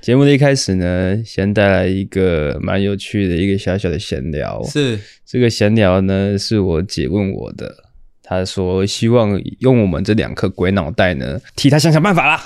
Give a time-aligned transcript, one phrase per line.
[0.00, 4.62] 节目的一开始呢，先带来一个蛮有趣的一个小小的闲聊。
[4.64, 7.84] 是这个闲聊呢，是我姐问我的，
[8.22, 12.40] 她说希望用我们这两颗鬼脑袋呢，替她想想办法啦。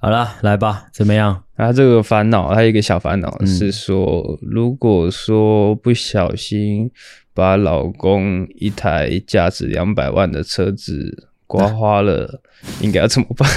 [0.00, 1.44] 好了，来吧，怎么样？
[1.56, 6.90] 她这个烦恼，她有一个小烦恼是说，嗯、如果说不小心
[7.32, 12.38] 把老公一台价值两百万的车子刮花了，啊、
[12.80, 13.48] 应该要怎么办？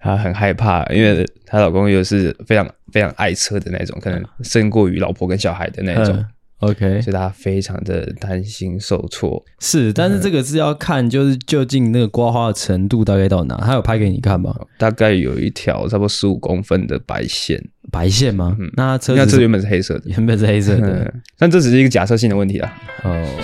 [0.00, 6.16] 她很害怕，因为她老公又是非常非常爱车的那种，可能胜过于老婆跟小孩的那种。
[6.16, 6.26] 嗯、
[6.60, 9.44] OK，所以她非常的担心受挫。
[9.58, 13.56] 是，但是这个是要看，就是究竟那个刮花的程度大概到哪？
[13.58, 14.54] 他有拍给你看吗？
[14.78, 17.62] 大概有一条差不多十五公分的白线。
[17.90, 18.56] 白线吗？
[18.58, 22.72] 嗯，那车子原本是黑色的，原本是黑色的，嗯、 但这只是一个假设性的问题啦。
[23.04, 23.26] 哦。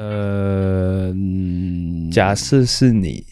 [0.00, 1.12] 呃，
[2.12, 3.26] 假设是你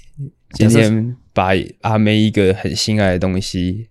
[0.51, 1.51] 今天把
[1.83, 3.87] 阿妹一个很心爱的东西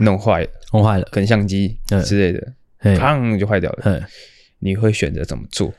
[0.00, 2.52] 弄坏了，弄坏了，可能相机之类的，
[2.98, 4.02] 砰就坏掉了，
[4.58, 5.72] 你会选择怎么做？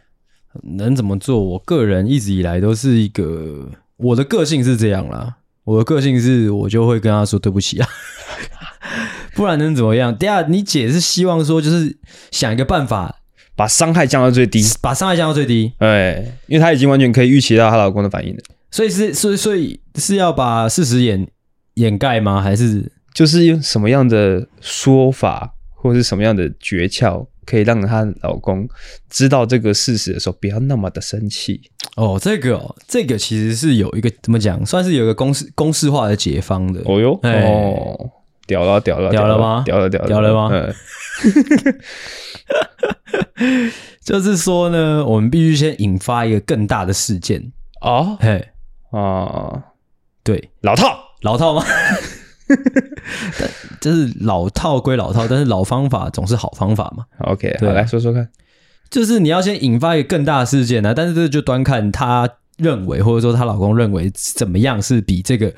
[0.64, 1.44] 能怎么做？
[1.44, 5.38] 我个人一直以来都是一个，我的个性是这样啦。
[5.64, 7.88] 我的个性是我就会跟他说对不起啊，
[9.36, 10.16] 不然能怎么样？
[10.18, 11.98] 第二，你姐是希望说就是
[12.32, 13.18] 想一个办法。
[13.56, 15.74] 把伤害降到最低，把伤害降到最低。
[15.78, 18.40] 对，因为她已经完全可以预期到她老公的反应了，
[18.72, 21.28] 所以是，所以，所以是要把事实掩
[21.74, 22.42] 掩盖吗？
[22.42, 28.68] 还是就是用什么样的说法，或是什么样的诀窍，可以让她老公
[29.10, 31.60] 知道这个事实的时候，不要那么的生气？
[31.96, 36.82] 哦，这个、哦，这个其实是有一个怎么讲，算是有一个公式公式化的解方的。
[36.86, 38.10] 哦哟，哦，
[38.46, 39.64] 屌了，屌了，屌了吗？
[39.66, 40.50] 屌了，屌了，屌了吗？
[43.36, 43.72] 嗯
[44.04, 48.48] 就是说呢，我们必须先引发一个更大的事件哦，嘿，
[48.92, 49.64] 啊，
[50.24, 51.64] 对，老套，老套吗？
[53.80, 57.06] 就是老套归老套，但是老方法总是好方法嘛。
[57.20, 58.28] OK，对，来说说看，
[58.90, 65.54] 就是你要先引发一个更大的事件呢，但是这就端看她认为，或者说她老公认为怎么样是比这个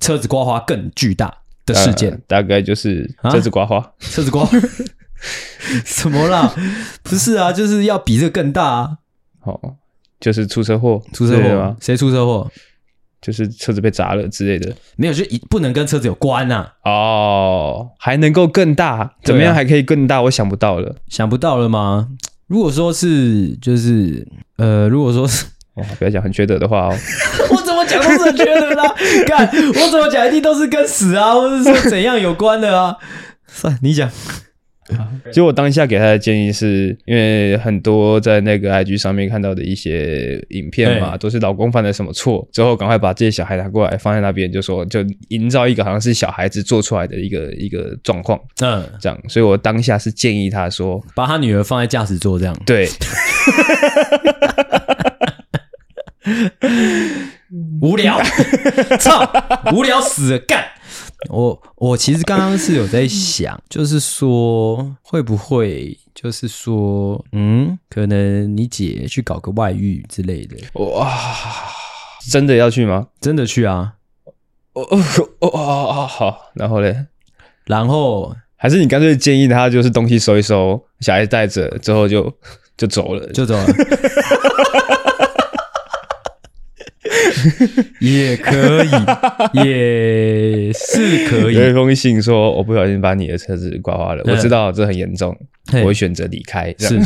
[0.00, 1.34] 车子刮花更巨大
[1.64, 4.58] 的事件，呃、大概就是车子刮花，啊、车子刮花。
[5.84, 6.54] 什么啦？
[7.02, 8.98] 不是啊，就是要比这个更大啊！
[9.42, 9.76] 哦，
[10.20, 11.76] 就是出车祸，出车祸吗？
[11.80, 12.48] 谁出车祸？
[13.20, 14.74] 就是车子被砸了之类的。
[14.96, 16.66] 没有，就一不能跟车子有关呐。
[16.84, 19.14] 哦，还能够更大？
[19.24, 20.22] 怎么样还可以更大？
[20.22, 22.08] 我想不到了，想不到了吗？
[22.46, 24.26] 如果说是，就是
[24.56, 26.96] 呃，如果说是，哇，不要讲很缺德的话哦。
[27.50, 28.82] 我怎么讲都是很缺德的，
[29.26, 32.96] 看我怎么讲一定都是跟死啊，或者说怎样有关的啊。
[33.48, 34.10] 算你讲。
[35.26, 49.18] 其实我当下给他的建议是，因为很多在那个 IG 上面看到的一些影片嘛，都是老公犯了什么错之后，赶快把这些小孩拿过来放在那边，就说就营造一个好像是小孩子做出来的一个一个状况，嗯，这样。
[49.28, 52.56] 所以我当下是建议他说，把他女儿放在驾驶座这样。
[52.64, 52.88] 对，
[57.80, 58.20] 无聊，
[59.00, 59.28] 操，
[59.72, 60.64] 无聊死了，干。
[61.30, 70.56] 我我其实刚刚是有在想，就是说会不会，就是说，嗯，可能你姐去搞个外遇之类的。
[70.74, 71.10] 哇，
[72.30, 73.08] 真的要去吗？
[73.20, 73.94] 真的去啊！
[74.74, 74.98] 哦哦
[75.40, 77.06] 哦哦哦，好，然后嘞，
[77.64, 82.30] 然后还是你干脆建议他，就是东西收一收，小孩带着之后就
[82.76, 83.66] 就走了，就走了。
[88.00, 88.90] 也可以，
[89.64, 91.54] 也是可以。
[91.54, 95.36] 有一封信说：“我不小心把你的车子刮花了，嗯、我知道这很严重，
[95.74, 97.00] 我会选择离开。”是。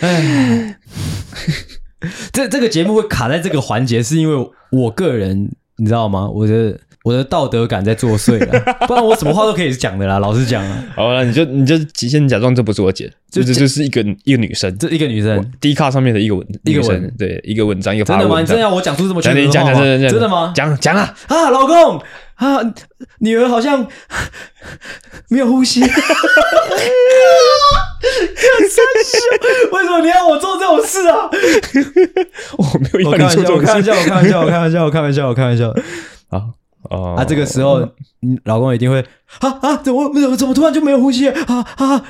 [0.00, 0.76] 哎，
[2.32, 6.28] 这这个节目会卡在这个环节，是因为我个人，你知道吗？
[6.28, 6.78] 我的。
[7.04, 10.18] 我的道德感在作祟了，不然我什么话都可以讲的啦。
[10.18, 18.40] 老实讲啊，好了，你就你就先假装这不是我姐，就这就是一个一个女生，这一个女生，D 卡上面的一个文，一个文，对，一个文章，一个真的吗？
[18.40, 19.82] 你真的要我讲出这么全的话吗？
[19.84, 20.50] 真的吗？
[20.56, 22.00] 讲讲啊啊，老公
[22.36, 22.58] 啊，
[23.18, 23.86] 女儿好像
[25.28, 25.88] 没有呼吸， 为
[29.84, 31.28] 什么你要我做这种事啊？
[32.56, 35.74] 我没有要你做这种事，我开玩笑，我开玩笑，我开玩笑，我开玩笑，我开玩笑，
[36.30, 36.63] 好。
[36.90, 37.80] 哦，啊，这个时候，
[38.20, 39.00] 你老公一定会
[39.40, 42.04] 啊啊，怎么怎么怎么突然就没有呼吸啊啊？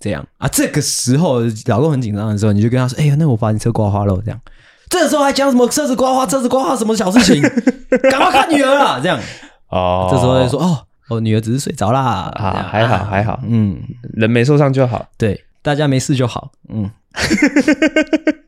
[0.00, 4.40] 这样啊，这个时候老公很紧张的时候，你就跟他说：“哎呀，那我把你车刮花了。”这样，
[4.88, 7.42] 这个时候还讲什么车子刮花、车子刮花什么小事情？
[8.10, 9.00] 赶快看女儿啊！
[9.02, 9.18] 这样
[9.70, 10.78] 哦，这时候就说：“哦，
[11.08, 13.78] 我，女儿只是睡着啦，啊，还好还好，嗯，
[14.14, 15.06] 人没受伤就好。
[15.18, 16.90] 对，大家没事就好，嗯。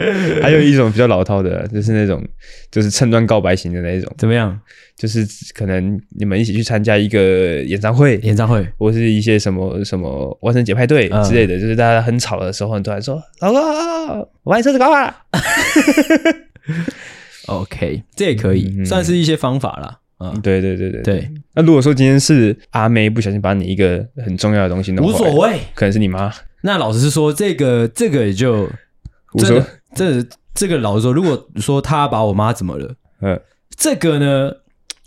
[0.40, 2.26] 还有一种比较老套的，就是那种
[2.70, 4.58] 就是趁乱告白型的那一种，怎么样？
[4.96, 13.60] 就是可能你们一起去参加一个演唱会，演唱会或是一些什么什么万圣节派对之类的，嗯、就是大家很吵的时候，突然说：“老公，
[14.42, 15.16] 我把你车子搞坏了。”
[17.48, 19.98] OK，这也可以、嗯、算是一些方法啦。
[20.18, 21.30] 嗯，对对对对对。
[21.54, 26.30] 那如果说今天是阿妹不小心把你一个很重要的东西弄坏，无所谓，可能是你妈。
[26.60, 28.68] 那老实说，这个这个也就
[29.32, 29.64] 无所谓。
[29.94, 33.40] 这这个老实说，如果说他把我妈怎么了，嗯，
[33.76, 34.52] 这个呢，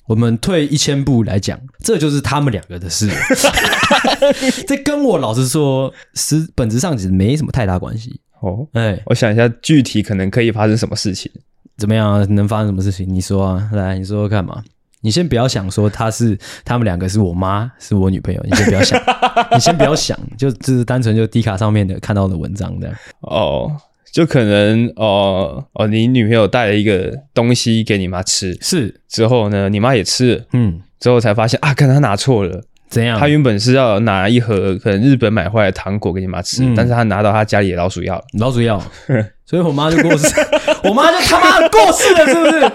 [0.07, 3.09] 我们退一千步来讲，这就是他们两个的事。
[4.67, 8.19] 这跟我老实说，是本质上其实没什么太大关系。
[8.41, 11.31] 哦，哎，我想一下，具体可能可以发生什么事情？
[11.77, 12.35] 怎么样？
[12.35, 13.07] 能发生什么事情？
[13.07, 14.63] 你说啊，来，你说说看嘛。
[15.01, 19.01] 你先不要想说他是他们两个是我妈是我女朋友，你先不要想，
[19.53, 22.95] 你先不要想，就就是单纯就 D 卡上面的看到的文章这样。
[23.21, 23.69] 哦。
[24.13, 29.01] 就可能哦哦，你女朋友带了一个东西给你妈吃，是。
[29.09, 33.19] 之后呢，你妈也吃了，嗯，之后才发现啊，可能她拿错了，怎样？
[33.19, 38.79] 她原本是要拿一盒可能日本买回来的糖果给你妈吃，嗯、但是她拿到她家里的老鼠药，老鼠药，
[39.47, 40.27] 所以我妈就过世，
[40.85, 42.71] 我妈就他妈的过世了，是不是？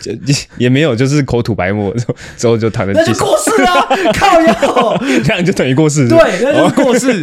[0.00, 1.94] 就也没有，就是口吐白沫，
[2.38, 7.22] 之后就躺在那就过世啊，靠药，这样就等于过世，对，那就是过世，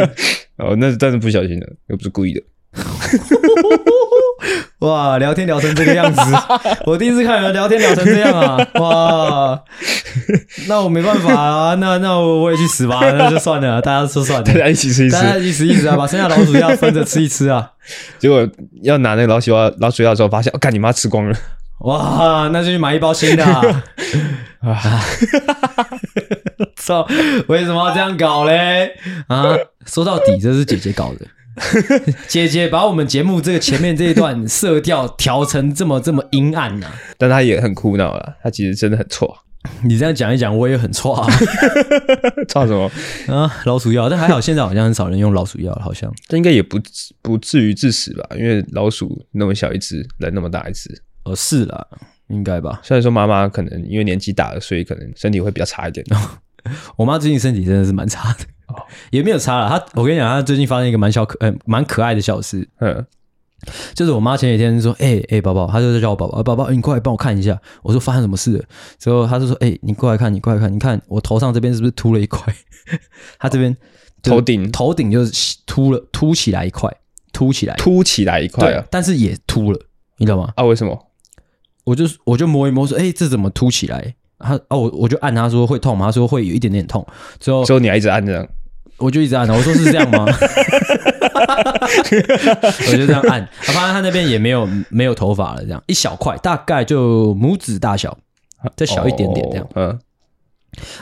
[0.58, 2.42] 哦，那但是不小心的，又不是故意的。
[4.80, 6.22] 哇，聊天聊成这个样子，
[6.86, 8.58] 我第一次看人聊天聊成这样啊！
[8.76, 9.64] 哇，
[10.68, 17.72] 那我没办法啊，那那我我也去死吧，那就算了，大家说算了，大家一起吃一吃，大家一起吃一吃啊，把剩下老鼠药分着吃一吃啊。
[18.20, 18.48] 结果
[18.84, 21.36] 要拿那个老鼠药老鼠药的时候，发现，我、哦、干你妈吃光了！
[21.80, 23.62] 哇，那就去买一包新的啊！
[26.78, 27.08] 操，
[27.48, 28.92] 为什么要这样搞嘞？
[29.28, 29.56] 啊，
[29.86, 31.26] 说到底这是姐姐搞的。
[32.28, 38.36] 姐姐把我们节目这个前面这一段色调调成这么这么阴暗呐、啊，但他也很苦恼了。
[38.44, 39.36] 他其实真的很错。
[39.84, 41.28] 你这样讲一讲，我也很错啊。
[42.48, 42.92] 错什么
[43.36, 43.52] 啊？
[43.66, 46.14] 老鼠药，但还好，现在好像很少人用老鼠药了，好像。
[46.28, 46.80] 这应该也不
[47.24, 48.30] 不至于致死吧？
[48.38, 51.02] 因为老鼠那么小一只，人那么大一只。
[51.24, 51.88] 哦，是啦，
[52.28, 52.80] 应该吧。
[52.84, 56.06] 虽然说妈妈可能因为年纪大了，所以可能身体会比较差一点。
[56.98, 58.46] 我妈最近身体真的是蛮差的。
[58.68, 58.82] 哦，
[59.12, 59.70] 也没有差了。
[59.70, 62.68] 她，我跟你讲，她最近发生一个蛮小可，呃，蛮可爱的小事。
[62.80, 63.06] 嗯，
[63.94, 67.60] 就是我妈前几天说，哎、欸、哎、欸，宝宝，她就在叫我宝宝，宝宝，你过来帮我看一下。
[67.84, 68.64] 我说发生什么事了？
[68.98, 72.54] 之后她就说，哎、欸，你过来看，你过来看，你看我头上这边是不是秃了一块？
[73.38, 73.78] 她这边、哦、
[74.24, 76.92] 头顶头顶就是秃了，凸起来一块，
[77.32, 79.80] 凸起来，凸起来一块啊，但是也秃了，
[80.18, 80.52] 你知道吗？
[80.56, 81.12] 啊，为什么？
[81.84, 84.16] 我就我就摸一摸，说，哎、欸，这怎么凸起来？
[84.40, 86.06] 他哦，我我就按他说会痛吗？
[86.08, 87.06] 他说会有一点点痛。
[87.40, 88.48] 之后，之后你还一直按这样，
[88.98, 89.48] 我就一直按。
[89.50, 90.26] 我说是这样吗？
[92.88, 98.18] 我就这样按，他发现他那边也没有没有头发了，这样一小块，大概就拇指大小，
[98.76, 99.68] 再小一点点这样。
[99.76, 100.00] 嗯、哦，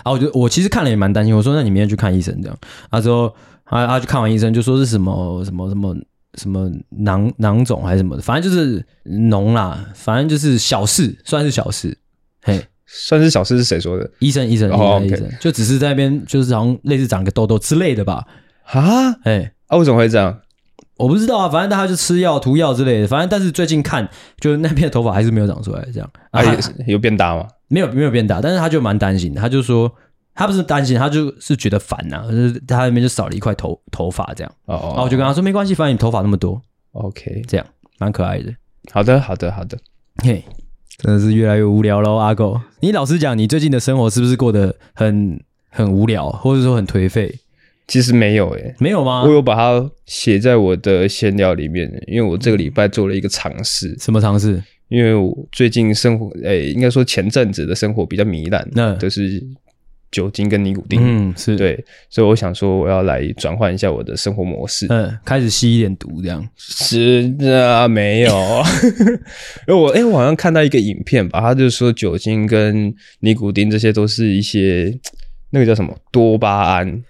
[0.04, 1.36] 啊，我就我其实看了也蛮担心。
[1.36, 2.58] 我说那你明天去看医生这样。
[2.92, 3.34] 他说
[3.66, 5.96] 他他去看完医生就说是什么什么什么
[6.36, 11.98] 什么囊囊肿还是什么的，反正就是脓啦，反正就是小事，算是小事。
[12.42, 12.66] 嘿。
[12.96, 14.10] 算是小事是谁说的？
[14.20, 15.04] 医生，医生，医生，oh.
[15.04, 18.26] 医生，就只是在那边，就是好像类似长个痘痘之类的吧？
[18.66, 20.40] 啊，哎、为什么会这样？
[20.98, 23.08] 我不知道啊，反正他就吃药、涂药之类的。
[23.08, 24.08] 反正，但是最近看，
[24.40, 26.10] 就是那边的头发还是没有长出来，这样。
[26.30, 27.48] 啊，啊有变大吗？
[27.68, 28.40] 没有，没有变大。
[28.40, 29.92] 但是他就蛮担心，他就说
[30.36, 34.54] 他不是担心，他就是觉得烦呐、啊，就是他那边就少了一块头头发这样。
[34.66, 34.88] 哦哦。
[34.90, 37.66] 然后我就跟他说没关系，反正你头发那么多，OK，这样
[37.98, 38.54] 蛮可爱的。
[38.92, 39.78] 好的，好的，好的。
[40.24, 40.46] 嘿。
[40.98, 42.60] 真的是越来越无聊喽，阿狗。
[42.82, 47.34] 你老实讲，你最近的生活是不是过得很很无聊，或者说很颓废？
[47.88, 49.24] 其实没有诶、欸，没有吗？
[49.24, 53.96] 我有把它写在我的闲聊里面，因为我这个礼拜做了一个尝试。
[54.00, 54.64] 什么尝试？
[54.88, 59.44] 因为我最近生活，诶、欸，应该说前阵子的生活比较糜烂，那就是。
[60.14, 61.58] 酒精跟尼古丁，嗯，是。
[61.58, 66.48] 对，所以我想说，我要来转换一下我的生活模式，嗯，开始吸一点毒，这样。
[66.56, 68.32] 是啊，没有，
[69.68, 74.98] 因为我哎、欸，我好像看到一个影片吧，他就是说酒精跟尼古丁这些都是一些
[75.50, 77.04] 那个叫什么多巴胺。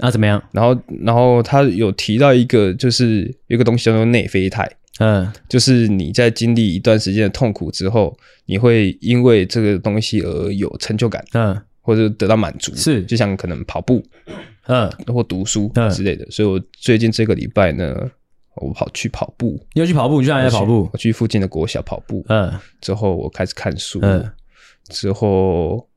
[0.00, 0.40] 啊，怎么样？
[0.52, 11.58] 然后，然后他有提到一个，就是有一个东西叫做内啡肽，嗯，就是你在经历一段时间的痛苦之后，你会因为这个东西而有成就感，嗯。
[11.86, 14.02] 或者得到满足，是就像可能跑步，
[14.66, 16.24] 嗯，或读书之类的。
[16.24, 17.96] 嗯、所以我最近这个礼拜呢，
[18.56, 19.56] 我跑去跑步。
[19.74, 20.20] 你要去跑步？
[20.20, 20.90] 你去哪里跑步？
[20.92, 22.24] 我去附近的国小跑步。
[22.28, 24.00] 嗯，之后我开始看书。
[24.02, 24.28] 嗯，
[24.88, 25.88] 之后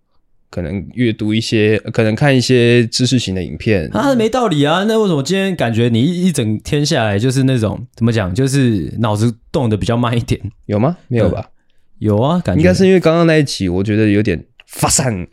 [0.52, 4.84] 可能阅读一些，可能看一些知识型的影片啊，没道理啊！
[4.88, 10.40] 那为什么今天感觉你一一整天下来就是那种怎么讲，就是脑子动的比较慢一点？
[10.68, 10.96] 有吗？
[11.08, 11.42] 没有吧？
[11.44, 11.50] 嗯、
[11.98, 15.28] 有啊，感觉应该是因为刚刚那一集，我觉得有点发散。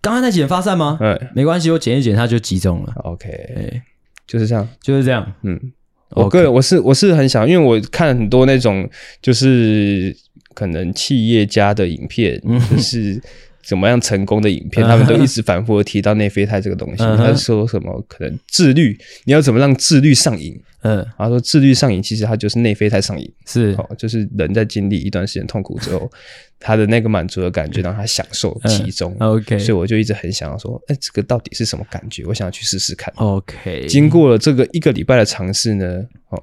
[0.00, 0.98] 刚刚在剪发散吗？
[1.00, 2.92] 嗯，没关系，我剪一剪它就集中了。
[3.04, 3.82] OK，
[4.26, 5.32] 就是这样，就是这样。
[5.42, 5.72] 嗯。
[6.10, 8.88] 我个人我是我是很想，因为我看很多那种
[9.20, 10.16] 就是
[10.54, 12.40] 可能企业家的影片，
[12.70, 13.20] 就是
[13.68, 16.96] 怎么样成功的影片，他们都一直反复的提到内啡肽这个东西。
[16.96, 20.58] 他说什么可能自律，你要怎么让自律上瘾？
[20.82, 26.10] 嗯，他说自律上瘾其实它就是内啡肽上瘾，是哦，就是人在经历一段时间痛苦之后。
[26.60, 29.16] 他的那个满足的感觉，让他享受其中。
[29.20, 32.24] 嗯、OK，所以我就一直很想要说，哎、欸，这个到底是什么感觉？
[32.26, 33.14] 我想要去试试看。
[33.14, 36.42] OK，经过了这个一个礼拜的尝试呢，哦，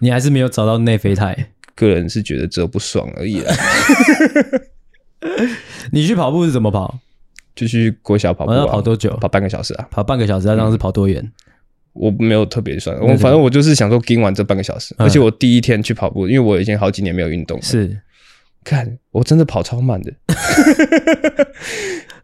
[0.00, 1.34] 你还是没有找到内啡肽。
[1.74, 3.54] 个人是觉得只有不爽而已啦。
[5.92, 6.98] 你去跑步是怎么跑？
[7.54, 9.10] 就去国小跑步、啊，要跑多久？
[9.20, 9.88] 跑半个小时啊？
[9.90, 11.32] 跑半个小时，那当时跑多远、嗯？
[11.94, 14.94] 我没有特别算，我反正我就是想说，跟完这半个小时。
[14.98, 17.62] 而且我第一天去跑步，因为我已经好几年没有运动了。
[17.62, 17.98] 是。
[18.64, 20.12] 看，我真的跑超慢的，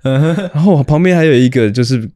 [0.53, 2.07] 然后我旁边还有一个，就是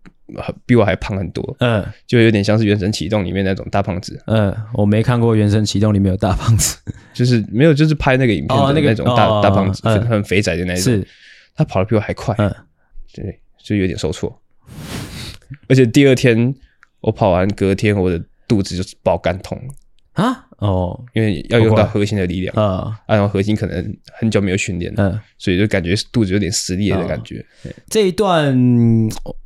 [0.66, 6.76] 比我还胖很多，嗯，就有点像是《原神启动》里面那种大胖子，嗯，我没看过《原神启动》里面有大胖子，
[7.14, 11.07] 就是没有，就是拍那个影片的那种大大胖子，很肥仔的那种，是，
[11.59, 12.55] 他跑得比我还快，嗯，
[13.12, 14.41] 对，就有点受挫，
[15.69, 16.55] 而且第二天
[17.00, 19.61] 我跑完，隔天我的肚子就是爆肝痛。
[20.12, 27.45] 啊哦，因为要用到核心的力量啊，然后核心可能很久没有训练，嗯，所以就感觉肚子有点撕裂的感觉。
[27.88, 28.57] 这一段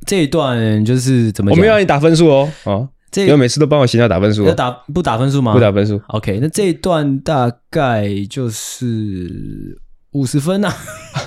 [0.05, 1.51] 这一段就是怎么？
[1.51, 5.53] 我没有让你打分数哦，啊，因为每次都帮我闲聊打分数，要打不打分数吗？
[5.53, 6.01] 不打分数。
[6.07, 9.79] OK，那这一段大概就是
[10.13, 10.69] 五十分呐，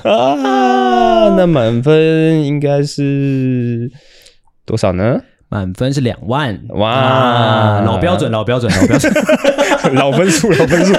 [0.05, 3.91] 啊，那满分应该是
[4.65, 5.21] 多少呢？
[5.49, 9.13] 满分是两万哇，老标准，老标准，老标准，
[9.95, 10.93] 老分数，老分数。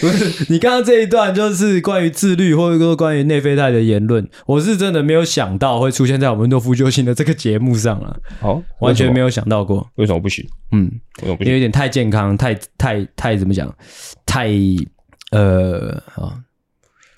[0.00, 8.16] 不是，你刚刚这一段就是关于自律，或者说关于内啡肽的言论，我是真的没有想到会出现在我们诺夫救星的这个节目上了。
[8.40, 9.88] 好，完全没有想到过。
[9.94, 10.44] 为什么不行？
[10.72, 10.90] 嗯，
[11.38, 13.72] 因为有点太健康，太太太怎么讲？
[14.26, 14.48] 太
[15.30, 16.44] 呃啊。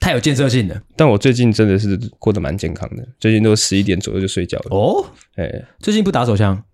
[0.01, 4.69] 太有建设性了，但我最近真的是过得蛮健康的，最近都十一点左右就睡觉了。
[4.71, 5.05] 哦，
[5.37, 6.65] 哎、欸，最近不打手枪，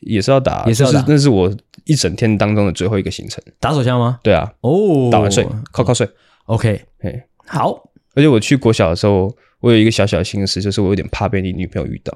[0.00, 3.40] 也是要打，也是要打，那是我一整天当中的最后一个行程。
[3.60, 4.18] 打手枪吗？
[4.20, 6.10] 对啊，哦，打完睡，靠靠睡。
[6.46, 7.88] OK，哎，好。
[8.16, 12.12] 而且我去国小的时候，我有一个小小的心思，就是我有点怕被你女朋友遇到。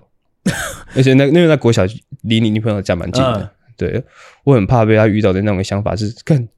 [0.97, 1.85] 而且那因为那国小
[2.23, 4.05] 离你女朋友家蛮近的，嗯、对，
[4.43, 6.49] 我很怕被她遇到的那种想法是，干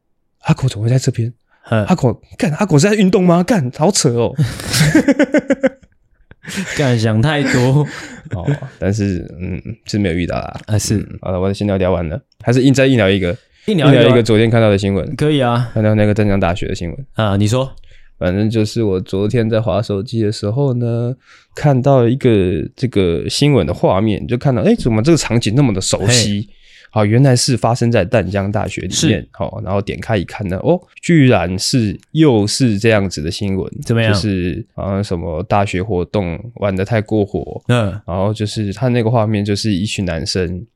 [0.44, 1.30] 阿狗怎么会在这边？
[1.64, 3.42] 阿狗干，阿狗是在运动吗？
[3.42, 4.34] 干，好扯哦！
[6.76, 7.86] 干，想太多
[8.34, 8.50] 哦。
[8.78, 10.60] 但是，嗯，是没有遇到啦。
[10.66, 11.06] 啊，是。
[11.20, 15.14] 好了，我的闲聊聊完了，还是硬再硬聊一个，硬聊一个昨天看到的新闻。
[15.16, 17.36] 可以啊，看到那个湛江大学的新闻啊。
[17.36, 17.70] 你说，
[18.18, 21.14] 反正就是我昨天在滑手机的时候呢，
[21.54, 26.48] 看到一个这个新闻的画面，就看到，哎，怎么这个场景那么的熟悉？
[26.94, 29.26] 好，原来是发生在淡江大学里面。
[29.30, 33.72] 好，然后点开一看呢，哦，居然是又是这样子的新闻。
[33.82, 34.12] 怎么样？
[34.12, 37.62] 就是好像什么大学活动玩得太过火。
[37.68, 40.66] 嗯，然后就是他那个画面，就是一群男生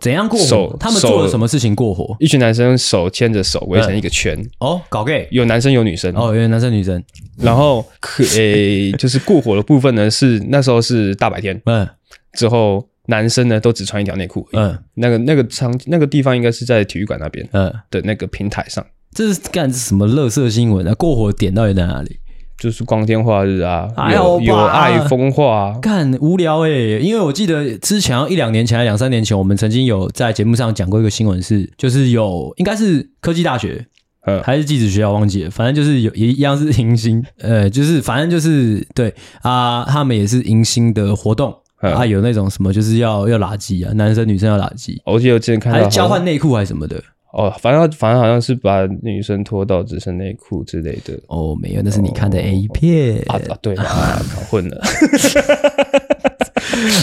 [0.00, 0.46] 怎样过火？
[0.46, 2.16] 手他们做了什么事情过火？
[2.18, 4.34] 一群男生手牵着手围成一个圈。
[4.40, 6.10] 嗯、哦，搞 gay，有男生有女生。
[6.16, 7.04] 哦，有男生女生。
[7.36, 11.60] 然后可诶、欸，就是过火的部分呢，是那时候是大白天。
[11.66, 11.86] 嗯，
[12.32, 12.88] 之后。
[13.08, 14.48] 男生呢，都只穿一条内裤。
[14.52, 17.46] 嗯，那个那个场那个地方应该是在体育馆那边。
[17.52, 18.84] 嗯，的那个平台上。
[19.12, 20.94] 这是干什么乐色新闻啊？
[20.94, 22.18] 过火点到底在哪里？
[22.58, 25.78] 就是光天化日啊，有有爱风化。
[25.80, 33.86] 干无聊哎、欸，因为我记得之前一两年前、两三年前，我们曾经有在节目上讲过一个新闻，是就是有应该是科技大学，
[34.26, 41.54] 嗯，还是技职学校忘记了，反正就是有一样是迎新，呃，就是反正就是对啊，他们也是迎新的活动。
[41.80, 44.98] 啊，有那种什么，就是要要垃圾啊，男生女生要垃圾。
[45.04, 47.02] 我记得我之前看到还交换内裤还是什么的。
[47.30, 51.12] 哦，反正反正好像是把女生拖到只剩内裤之类的。
[51.28, 53.22] 哦，没有，那是你看的 A 片。
[53.28, 54.80] 啊，对啊， 搞混了。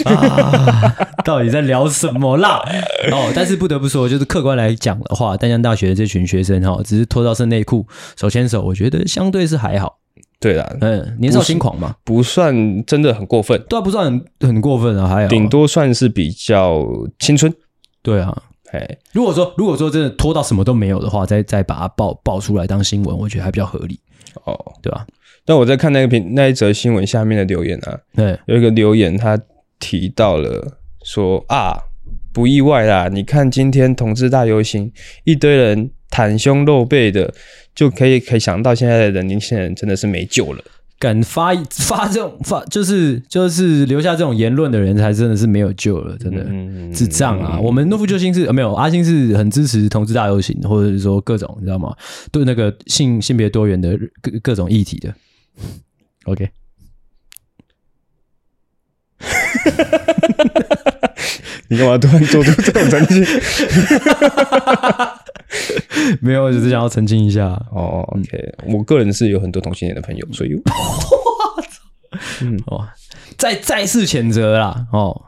[0.06, 2.60] 啊，到底在聊什么啦？
[3.12, 7.86] 哦，但是不得不说，就是客观来讲的话，丹江大学的这群学生哈，只是拖到剩内裤，
[8.18, 10.00] 手牵手，我觉得相对是还好。
[10.40, 12.54] 对啦，嗯，年少轻狂嘛，不算
[12.86, 16.86] 真的很过分，对啊，不算很很过分啊，还有顶多算是比较
[17.20, 17.52] 青春，
[18.02, 24.00] 对啊，嘿，如果说如果说真的拖到什么都没有的话，再再把它爆爆出来当新闻，我觉得还比较合理。
[24.44, 25.08] 哦，对吧？
[25.46, 29.40] 但我在看那个屏那一则新闻下面的留言啊，对，有一个留言他
[29.80, 31.78] 提到了说啊，
[32.34, 34.92] 不意外啦，你看今天同志大游行，
[35.24, 37.34] 一堆人袒胸露背的，
[37.76, 40.64] 就可以可以想到现在的年轻人真的是没救了。
[40.98, 46.46] 敢发发这种发，就是就是留下这种言论的人，才真的是没有救了，真的
[46.96, 47.60] 智障啊！
[47.60, 51.94] 我们诺夫救星是没有阿星是很支持同志大游行，或者是说各种你知道吗？
[52.32, 55.14] 对那个性性别多元的各各种议题的。
[56.24, 56.50] OK，
[61.68, 63.26] 你干嘛突然做出这种澄清？
[66.22, 67.48] 没有，我只是想要澄清一下。
[67.72, 70.62] 哦，OK，我个人是有很多同性恋的朋友，所以， 我
[71.62, 71.80] 操，
[72.42, 72.88] 嗯，哦，
[73.38, 74.88] 再再次谴责啦！
[74.92, 75.26] 哦，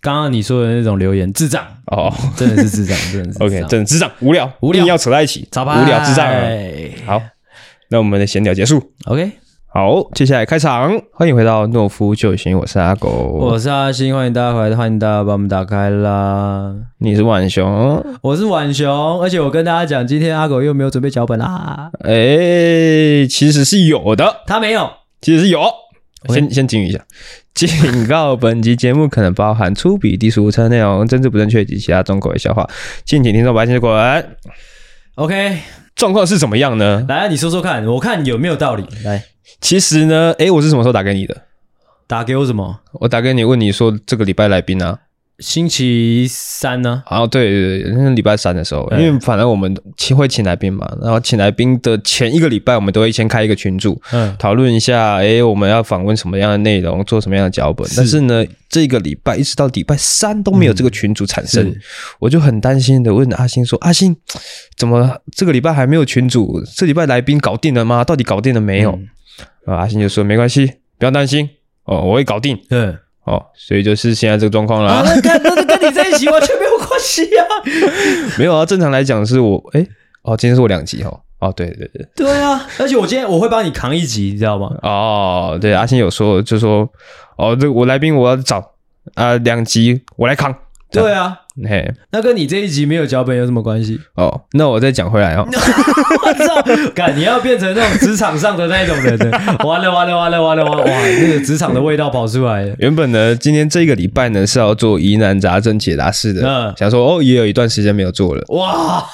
[0.00, 6.26] 刚刚你说的那种留言，智障哦，真的是智障，真的是 OK，真的智障，无聊，无聊，要扯在一起，无聊，智障。
[7.06, 7.22] 好，
[7.88, 8.92] 那我们的闲聊结束。
[9.06, 9.43] OK。
[9.76, 16.72] 好，接下来开场，欢迎回到懦夫救星，我是阿狗，我是阿星，欢迎大家回来，欢迎大家把我们打开啦。
[16.98, 21.90] 你是浣熊，我是浣熊，而且我跟大家讲，今天阿狗又没有准备脚本啦。
[22.04, 24.88] 哎、欸，其实是有的，他没有，
[25.20, 25.60] 其实是有。
[26.28, 27.00] 先先警语一下，
[27.52, 27.68] 警
[28.06, 32.64] 告：本集节目可能包含粗鄙、低俗、无内容、政治不正确及其他中口味笑话，
[33.04, 33.92] 敬请听众白听滚。
[35.16, 35.58] OK，
[35.94, 37.04] 状况是怎么样呢？
[37.08, 38.84] 来，你说说看，我看有没有道理。
[39.04, 39.24] 来。
[39.60, 41.42] 其实呢，诶，我是什么时候打给你的？
[42.06, 42.80] 打给我什么？
[42.92, 44.98] 我打给你问你说这个礼拜来宾啊，
[45.38, 47.02] 星期三呢？
[47.06, 57.88] 啊，对对对，那礼拜三的时候，因为反正我们请会请来宾嘛，然后请来宾的前一个礼拜，我们都会先开一个群组，嗯，讨论一下，诶，我们要访问什么样的内容，做什么样的脚本。
[57.88, 61.76] 是但是呢，这个礼拜一直到礼拜三都没有这个群组产生，嗯、
[62.20, 64.16] 我就很担心的问阿星说：“阿星，
[64.76, 66.62] 怎么这个礼拜还没有群组？
[66.76, 68.04] 这礼拜来宾搞定了吗？
[68.04, 69.08] 到底搞定了没有？”嗯
[69.66, 71.48] 啊，阿星就说没关系，不要担心
[71.84, 72.56] 哦，我会搞定。
[72.70, 75.02] 嗯，哦，所以就是现在这个状况啦。
[75.22, 77.44] 跟那跟你在一起完全没有关系啊。
[78.38, 79.86] 没有啊，正常来讲是我，哎，
[80.22, 81.20] 哦，今天是我两集哦。
[81.40, 82.06] 哦，对对对。
[82.14, 84.70] 对啊，而且我今天我会帮你扛一集，你知道吗？
[84.82, 86.88] 哦，对，阿星有说，就说，
[87.36, 88.72] 哦，这我来宾我要找
[89.14, 90.54] 啊，两集我来扛。
[91.02, 91.40] 对啊。
[91.68, 94.00] 嘿，那跟你这一集没有脚本有什么关系？
[94.16, 95.46] 哦，那我再讲回来哦。
[95.46, 99.30] 我操，干，你要变成那种职场上的那种人呢？
[99.64, 100.84] 完了完了完了完了完了！
[100.84, 102.74] 哇，那个职场的味道跑出来了。
[102.80, 108.42] 原本呢，今天这个礼拜呢是要做疑难杂症解答式的，嗯，想说哦，也有一段时间没有做了。
[108.48, 109.04] 哇，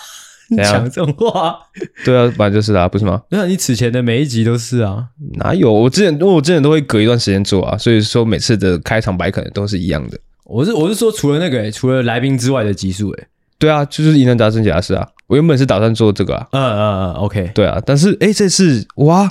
[0.49, 1.59] 你讲这种话？
[2.07, 3.21] 对啊，本来就是啊，不是吗？
[3.29, 5.05] 那你此前的每一集都是啊？
[5.35, 5.71] 哪有？
[5.71, 10.19] 我之前，因为我之前都会隔一段时间做啊，所以说每次的开场白可能都是一样的。
[10.51, 15.07] 我是我是说，除了那个、欸，除了来宾之外的集数，哎，对啊，就是疑难杂症解答室啊。
[15.29, 19.31] 我原本是打算做这个啊，嗯嗯嗯，OK，对啊，但是哎、欸，这次哇，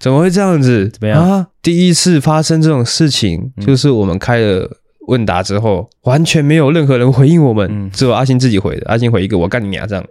[0.00, 0.88] 怎么会这样子？
[0.88, 1.46] 怎么样啊？
[1.60, 4.70] 第一次发生这种事情，就是我们开了
[5.08, 8.86] 问答之后，嗯、完全没有任何人回应我们，嗯、只有阿星自己回的。
[8.86, 10.02] 阿星回一个“我干你娘”这样。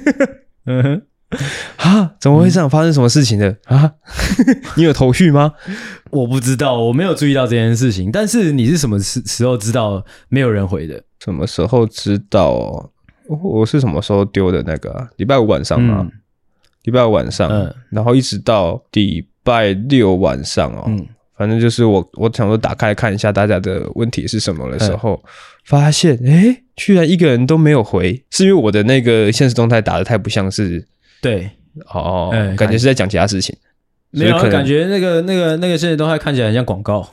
[0.64, 1.02] 嗯哼。
[1.76, 2.10] 啊！
[2.18, 2.68] 怎么会这样？
[2.68, 3.92] 发生什么事情的啊？
[4.74, 5.52] 你有头绪吗？
[6.10, 8.10] 我不知道，我没有注意到这件事情。
[8.10, 11.02] 但是你是什么时时候知道没有人回的？
[11.18, 12.90] 什么时候知道？
[13.28, 15.08] 我是什么时候丢的那个啊？
[15.16, 16.10] 礼拜五晚上吗？
[16.82, 25.22] 礼拜五晚上，嗯，然后一直到礼拜六晚上哦，嗯，反正就是我我想说打开看一下大家的问题是什么的时候，
[25.64, 30.84] 发现诶，居然一个人都没有回，是因为我的那个现实动态打的太不像是。
[31.20, 31.48] 对，
[31.94, 33.54] 哦，嗯、感觉是在讲其他事情，
[34.10, 37.08] 没有感觉那个那个那个现在都还看起来很像广告，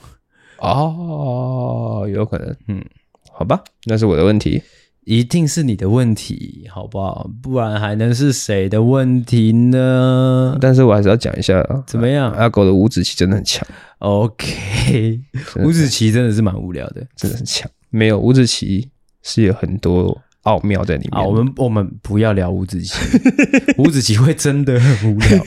[0.57, 2.83] 哦，有可能，嗯，
[3.31, 4.62] 好吧，那是我的问题，
[5.03, 7.29] 一定是你的问题，好不好？
[7.41, 10.57] 不然还能是谁的问题呢？
[10.60, 12.31] 但是我还是要讲一下，怎么样？
[12.33, 13.65] 阿狗的五子棋真的很强
[13.99, 15.21] ，OK，
[15.63, 18.89] 五子棋真的是蛮无聊的，真的很强，没有五子棋
[19.21, 20.19] 是有很多。
[20.47, 21.21] 奥妙在里面。
[21.21, 22.93] 好，我们我们不要聊五子棋，
[23.77, 25.43] 五子棋会真的很无聊。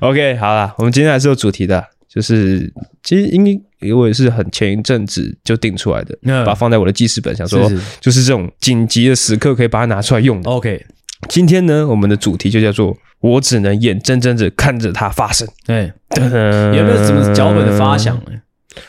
[0.00, 2.72] OK，好了，我们今天还是有主题的，就是
[3.04, 7.70] 其实因为我也是很前一阵子就定出来的，嗯、把它放在我的记事本，想说
[8.00, 10.50] 就是这种紧急的时刻可以把它拿出来用的。
[10.50, 10.84] OK，
[11.28, 15.46] 今天呢，我们的主题就叫做“我只能眼睁睁的看着它发生”。
[15.64, 18.32] 对，有没有什么脚本的发想呢？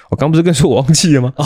[0.10, 1.32] 我刚不是跟你说我忘记了吗？
[1.36, 1.46] 哦。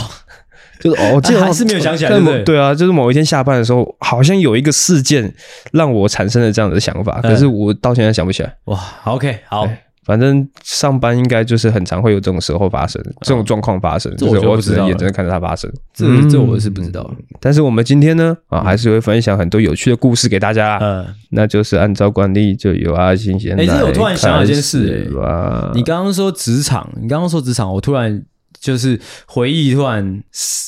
[0.79, 2.43] 就是哦， 这还是没有想起来，对不对？
[2.43, 5.33] 对啊，就是某一天下班的时候，好像有一个事件
[5.71, 8.55] 让我产生了这样的想法，可是我到现在想不起来。
[8.65, 9.67] 哇，OK，好，
[10.05, 15.71] 反正上班应该就是很常会有这种时候发生，这种状况发生，这我只能眼睁睁看着它发生。
[15.93, 17.09] 这这我是不知道。
[17.39, 20.77] 但是我们今天呢，啊，还是会分享很多有趣的故事给大家。
[20.79, 23.59] 嗯，那就是按照惯例，就由阿星先。
[23.59, 28.21] 哎，这我突然想到一件事，哎，你刚刚说职场，你刚刚说职场，我突然
[28.65, 30.23] 就是回忆，突然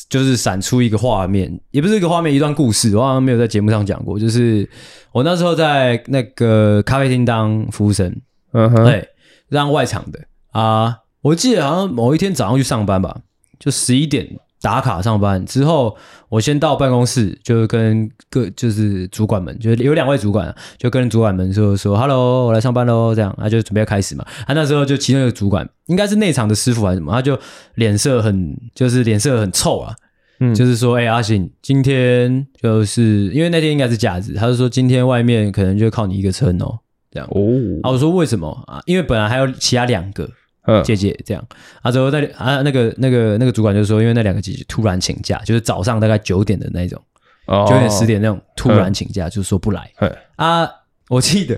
[0.07, 4.19] 就是闪出一个画面，也不是一个画面，一段故事，我好像没有在节目上讲过。
[4.19, 4.69] 就是
[5.11, 8.15] 我那时候在那个咖啡厅当服务生，
[8.53, 9.07] 嗯哼，对。
[9.49, 10.19] 让外场的
[10.51, 13.21] 啊，我记得好像某一天早上去上班吧，
[13.57, 14.27] 就十一点
[14.61, 15.95] 打卡上班之后，
[16.29, 24.25] 我先到办公室，就跟各就是主管们，就有两位主管，就跟主管们说说，Hello，我来上班喽，这样，他就准备要开始嘛。
[24.45, 27.39] 他那时候就其中一个主管，应该是内场的师傅还是什么，他就
[27.75, 29.95] 脸色很，就是脸色很臭啊，
[30.39, 36.79] 嗯，就是说，哎、欸，阿信，今天就是因为那天应该是假日，他就说今天外面可能就靠你一个撑哦。
[37.09, 37.39] 这样哦，
[37.83, 38.81] 啊，我说为什么啊？
[38.85, 40.29] 因为本来还有其他两个
[40.83, 41.43] 姐姐这样，
[41.81, 47.01] 啊，之后在啊，那个那个那个主管就说，因为那两个姐姐突然请假，就是早上大概九点的那种，
[47.67, 49.91] 九点十点那种突然请假，就是说不来。
[50.35, 50.69] 啊，
[51.09, 51.57] 我记得，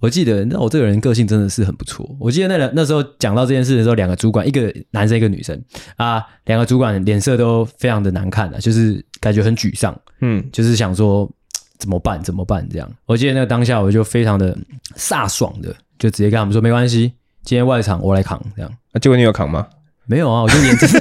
[0.00, 2.08] 我记得，那我这个人个性真的是很不错。
[2.20, 5.60] 我记得那两那时候讲到这件事的时候，两个主管，一个男生，一个女生，
[5.96, 11.30] 啊，两个主管脸色都非常的难看的，就是感觉很沮丧，嗯，就是想说。
[11.78, 12.20] 怎么办？
[12.24, 12.68] 怎么办？
[12.68, 14.58] 这样，我记得那个当下，我就非常的
[14.96, 17.12] 飒爽的，就直接跟他们说：“没关系，
[17.44, 19.66] 今天外场我来扛。”这样，那结果你有扛吗？
[20.06, 20.88] 没有啊，我就眼睁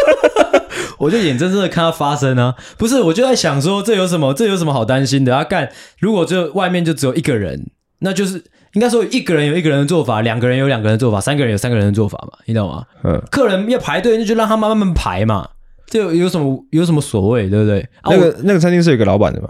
[0.98, 2.54] 我就眼睁睁的看它发生啊！
[2.76, 4.34] 不是，我就在想说，这有什么？
[4.34, 5.32] 这有什么好担心的？
[5.32, 12.38] 要、啊、干，如果就外面就只有一个人，那就是应该说一个人有一个人的做法，两个人有两个人的做法，三个人有三个人的做法嘛？
[12.44, 12.84] 你懂吗？
[13.04, 15.48] 嗯，客人要排队，那就让他慢慢排嘛。
[15.86, 17.88] 这有，有什么有什么所谓，对不对？
[18.04, 19.48] 那个那个餐厅是有个老板的吗？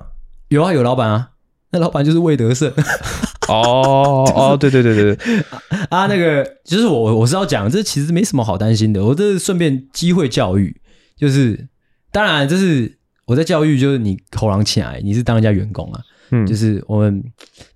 [0.50, 1.30] 有啊，有老板啊，
[1.72, 2.72] 那老板就是魏德胜。
[3.50, 5.44] 哦哦，对对对对对
[5.90, 9.04] 啊，那个就是我我是要讲，这其实没什么好担心的。
[9.04, 10.80] 我这是顺便机会教育，
[11.16, 11.68] 就是
[12.12, 17.22] 当然这是我在教育，就是你口狼起来，你是当人家员工啊，嗯，就是我们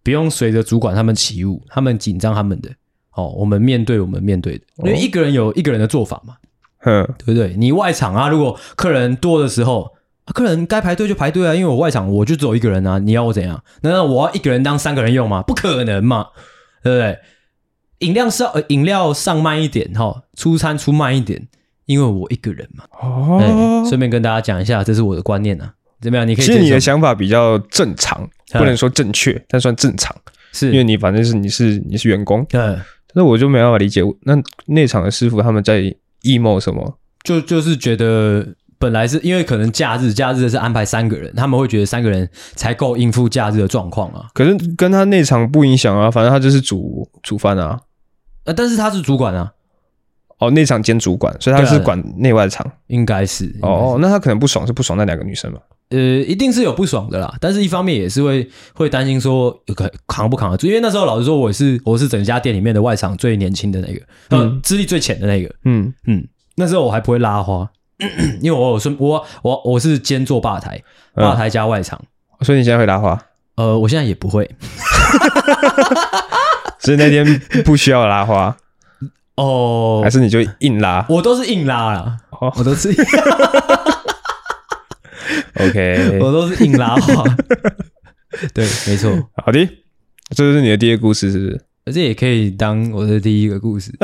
[0.03, 2.71] 不用随着主管他们起舞，他们紧张他们的，
[3.15, 6.37] 哦，我们面对我们面对的，因为一个人有一个人的做法嘛，
[6.85, 7.55] 嗯，对不对？
[7.57, 9.93] 你外场啊，如果客人多的时候。
[10.25, 13.63] 啊，客人该排队就排队啊，因为我外场我就只有一个人啊，你要我怎样？
[13.83, 15.43] 难道我要一个人当三个人用吗？
[15.43, 16.29] 不可能嘛，
[16.83, 17.19] 对不对？
[17.99, 21.47] 饮料上呃，饮料上慢一点哈，出餐出慢一点，
[21.87, 22.85] 因为我一个人嘛。
[23.01, 26.27] 哦，顺便跟大家讲一下，这是我的观念啊，怎么样？
[26.27, 26.45] 你可以。
[26.45, 30.15] 其实你的想法比较正常，不能说正确，但算正常，
[30.53, 32.75] 是因为你反正是你是你是员工，嗯，
[33.13, 34.35] 但是我就没办法理解，那
[34.67, 35.83] 内场的师傅他们在
[36.23, 36.99] emo 什么？
[37.23, 38.55] 就就是觉得。
[38.85, 44.27] 本来是因为可能假日，假日是安排三个人，他们会觉得三个人才够应付假日的状况啊。
[44.35, 47.81] 可是跟他内场不影响啊，反正他就是主主饭啊。
[48.45, 49.51] 呃，但是他是主管啊。
[50.39, 52.71] 哦，内场兼主管，所以他是管内外场。
[52.89, 53.51] 应该是。
[53.63, 55.59] 哦，那他可能不爽，是不爽那两个女生嘛？
[55.89, 57.35] 呃，一定是有不爽的啦。
[57.41, 60.67] 但是一方面也是会会担心说，可扛不扛得住？
[60.67, 65.55] 因为那时候老实说，我是我是整家店里面的外场最年轻的那个，嗯，资历最浅的那个。
[65.65, 67.71] 嗯嗯，那时候我还不会拉花。
[68.41, 70.83] 因为我有顺我我我是兼做吧台，
[71.15, 72.01] 吧台加外场，
[72.41, 73.21] 嗯，所以你现在会拉花？
[73.57, 74.51] 呃，我现在也不会，
[76.81, 77.25] 所以那天
[77.65, 78.57] 不需要拉花
[79.37, 81.07] 哦，还是你就硬拉？
[81.09, 82.89] 我都是硬拉啦，哦，我都是，
[85.61, 87.25] OK， 我都是硬拉花，
[88.53, 89.11] 对，没错，
[89.45, 89.65] 好的，
[90.31, 91.61] 这就是你的第一个故事，是不是？
[91.93, 93.93] 这也可以当我的第一个故事，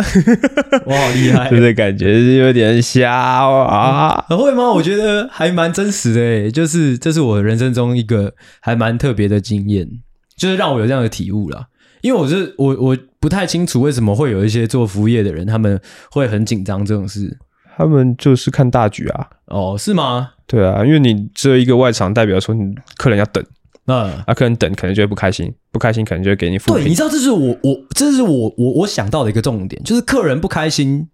[0.85, 4.27] 我好厉害，就是感觉是有点瞎啊？
[4.29, 4.71] 会吗？
[4.71, 9.89] 我觉得还蛮真实的诶，就是这是我人生中一个还蛮特别的经验，
[10.37, 11.69] 就是让我有这样的体悟啦。
[12.03, 17.39] 因为我是我我不太清楚为什么会有一些做服务业的人他们会很紧张这种事，
[17.77, 19.27] 他们就是看大局啊。
[19.47, 20.33] 哦，是吗？
[20.47, 23.43] 对啊，因为你只有一个外场，代表说你客人要等。
[23.91, 26.85] 嗯，啊，客人等可能就会不开心，不开心可能就会给你负评。
[26.85, 31.09] 对，你知道这是我我这是我我我想到的一个重点，就是客人不开心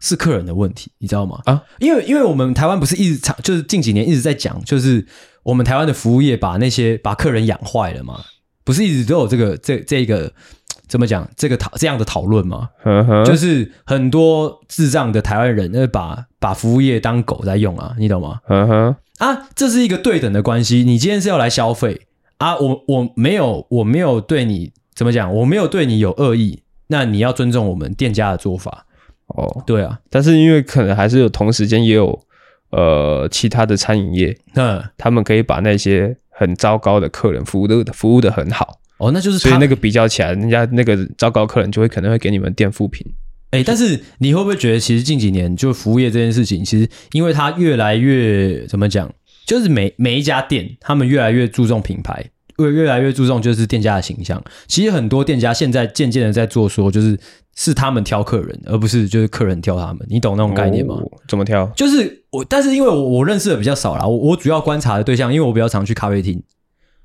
[0.00, 1.40] 是客人的问题，你知道吗？
[1.44, 5.06] 啊，因为因为我们台湾不是一直常，就是近几年一直在讲，就是
[5.44, 8.20] 我们台湾的服务业把那些把客人养坏了嘛，
[8.64, 10.32] 不是一直都有这个这这个
[10.88, 12.68] 怎么讲这个讨这样的讨论吗？
[12.82, 18.40] 呵呵，就是很多智障的台湾人，那把把服务业当狗在用啊，你懂吗？
[18.44, 18.96] 呵呵。
[19.18, 20.84] 啊，这是一个对等的关系。
[20.84, 22.02] 你今天是要来消费
[22.38, 28.86] 啊，我我没有我没有对你怎么讲，我没有对你有恶意，那你要尊重我们店家的做法。
[29.28, 32.20] 哦，对啊，但是因为可能还是有同时间也有
[32.70, 43.06] 呃其他的餐饮业，嗯，他们可以把那些很糟糕的客人服务的服务的很好，哦，那就是所以那个比较起来，人家那个糟糕客人就会可能会给你们垫负评。
[43.54, 49.08] 哎、欸，但是你会不会觉得，其实近几年就服务业这件事情，其实因为它越来越怎么讲，
[49.46, 52.24] 就是每每一家店，他们越来越注重品牌，
[52.58, 54.42] 越越来越注重就是店家的形象。
[54.66, 57.16] 其实很多店家现在渐渐的在做说，就是
[57.54, 60.04] 是他们挑客人，而不是就是客人挑他们。
[60.10, 60.96] 你懂那种概念吗？
[60.96, 61.64] 哦、怎么挑？
[61.76, 66.42] 就是我，但是因为我我认识的比较少啦，我我主要观察的对象，因为我比较常去咖啡厅。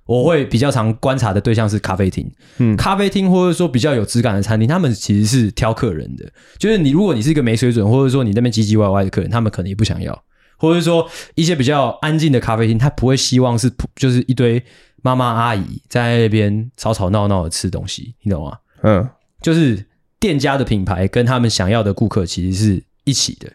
[0.10, 6.28] 我会比较常观察的对象是咖啡厅，嗯，咖啡厅或者说比较有质感的餐厅，他们其实是挑客人的。
[6.58, 10.24] 就是你，如果你是一个没水准，或者说你那边唧唧歪歪的客人，他们可能也不想要。
[10.58, 14.64] 或者说一些比较安静的咖啡厅，他不会希望是就是一堆
[15.04, 18.58] 妈妈阿姨在那边吵吵闹闹的吃东西，你懂吗？
[18.82, 19.08] 嗯，
[19.44, 19.86] 就是
[20.20, 23.48] 店家的品牌跟他们想要的顾客其实是一起的。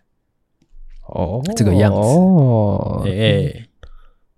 [1.09, 3.69] 哦，这个样子哦，哎、欸。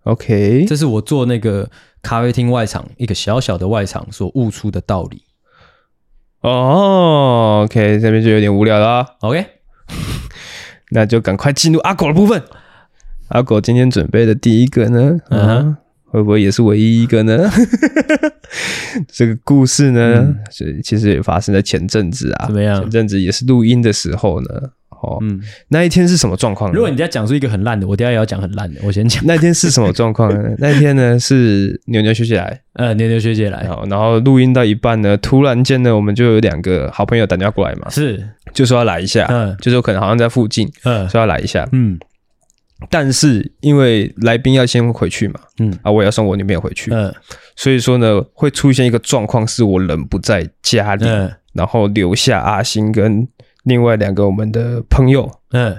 [0.06, 1.68] OK，这是我做那个
[2.00, 5.24] 咖啡厅外场一个小小的外场所悟出的道理。
[6.42, 9.04] 哦，OK，这边就有点无聊了。
[9.22, 9.44] OK，
[10.92, 12.40] 那就赶快进入阿狗的部分。
[13.30, 15.48] 阿狗今天准备的第一个呢，嗯、uh -huh.
[15.48, 17.50] 啊，会不会也是唯一一个呢？
[19.10, 22.46] 这个故事呢，嗯、其实也发生在前阵子啊。
[22.46, 22.80] 怎么样？
[22.82, 24.48] 前阵子也是录音的时候呢。
[25.06, 26.72] 哦，嗯，那一天是什么状况？
[26.72, 28.80] 如果你再讲出一个很烂的，我等下也要讲很烂的。
[28.82, 29.22] 我先讲。
[29.24, 30.28] 那天是什么状况？
[30.30, 30.50] 呢？
[30.58, 41.98] 那一天呢是牛牛学姐来，呃，牛牛学姐来，好然后录音到一半呢，突然间呢，我们就有两个好朋友打电话过来嘛，是，就说要来一下，嗯，就说可能好像在附近，嗯，说要来一下，嗯，
[42.90, 47.14] 但是因为来宾要先回去嘛，嗯，啊，我也要送我女朋友回去，嗯，
[47.54, 53.28] 所以说呢，会出现一个状况，是我人不在家里，嗯，然后留下阿星跟。
[53.66, 55.76] 另外两个我们的朋友，嗯，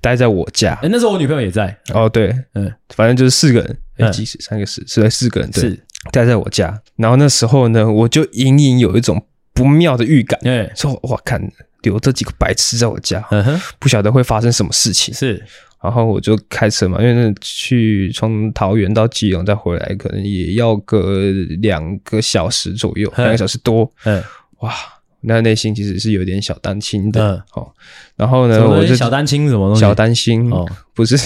[0.00, 0.72] 待在我家。
[0.74, 1.74] 哎、欸，那时候我女朋友也在。
[1.94, 5.80] 哦，对，嗯，反正就是四个人，哎、欸，几十三个四，是在四个人，对，是。
[6.10, 6.82] 待在我家。
[6.96, 11.40] 然后那时候呢，我就隐隐有一种不妙的预感，哎，说哇看
[11.82, 15.14] 留这几个白痴在我家，嗯哼，不晓得会发生什么事情。
[15.14, 15.40] 是，
[15.80, 24.20] 然后我就开车嘛，因为那去从桃园到基隆再回来，可能也要个两个小时左右，两个小时多，嗯，
[24.62, 24.74] 哇。
[25.22, 27.72] 那内心其实是有点小担心的，嗯，哦，
[28.16, 29.80] 然后呢，我就小担心什么东西？
[29.80, 30.50] 小担心。
[30.50, 31.16] 哦，不是，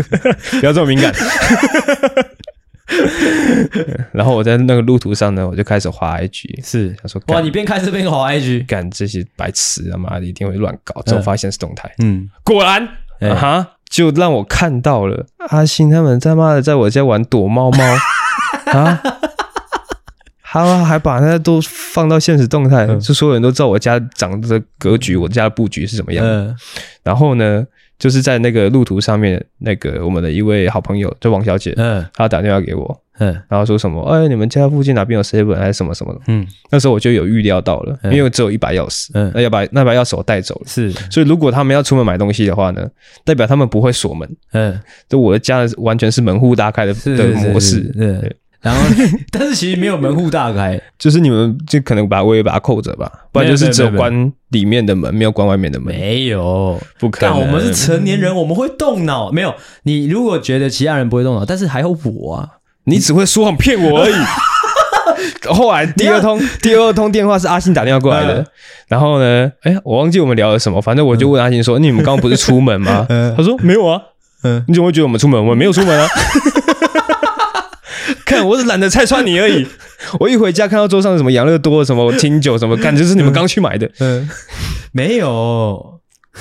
[0.60, 1.12] 不要这么敏感。
[4.12, 6.94] 然后我在那个路途上呢，我就开始滑 IG，是。
[7.02, 12.86] 他说哇，你边开车边滑 IG，干这些白痴他妈的一定会乱搞，之后发现是动态，嗯，果然
[13.20, 17.84] 啊哈，就让我看到了阿星他们他妈的在我家玩躲猫猫。
[18.72, 19.02] 啊。
[20.62, 26.24] 他还把那都放到现实动态，就所有人都知道我家长的格局，我家的布局是怎么样。
[26.24, 26.54] 嗯。
[27.02, 27.66] 然后呢，
[27.98, 42.88] 就是在那个路途上面，那个我们的一位好朋友，就王小姐，嗯，她打电话给我，嗯，然后说什么，哎，你们家附近哪边有 seven 还是什么什么的，嗯，那时候我就有预料到了，因为我只有一把钥匙，嗯，那要把那把钥匙我带走了，是，所以如果他们要出门买东西的话呢，
[43.24, 48.36] 代表他们不会锁门，嗯，就我的家完全是门户大开的的模式，对。
[48.64, 48.80] 然后，
[49.30, 55.94] 但是其实没有门户大开，就是你们就可能把我也把它扣着吧，不然就是只有关里面的门，没有关外面的门。
[55.94, 57.38] 没有，不可能。
[57.38, 59.30] 我们是成年人，我们会动脑。
[59.30, 62.48] 没有，你如果觉得其他人不会动脑，但是还有我啊，
[62.84, 64.14] 你只会说谎骗我而已。
[65.52, 68.46] 后来第二通第二通电话是阿信打电话过来的，嗯、
[68.88, 74.00] 然后呢，哎，我忘记我们聊了什么，反正我就问阿信说：“嗯、你们刚刚不是出门吗？” 嗯、他说：“没有啊。”
[74.42, 75.38] 嗯，你怎么会觉得我们出门？
[75.38, 76.08] 我们没有出门啊。
[78.26, 79.66] 看，我是懒得拆穿你而已。
[80.20, 83.86] 我一回家看到桌上什么养乐多、什么清酒、什么，感觉是你们刚去买的。
[83.98, 84.30] 嗯，嗯
[84.92, 86.00] 没有。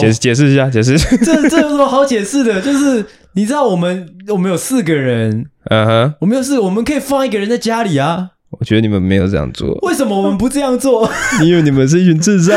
[0.00, 0.98] 解解释一下，解释。
[0.98, 2.60] 这这有什么好解释的？
[2.60, 8.30] 就是你知道，我们我们有四个人，嗯哼，我们有四个，我们可以放一个人在家里啊。
[8.50, 9.72] 我觉得你们没有这样做。
[9.82, 11.08] 为什么我们不这样做？
[11.42, 12.56] 因为你们是一群智障。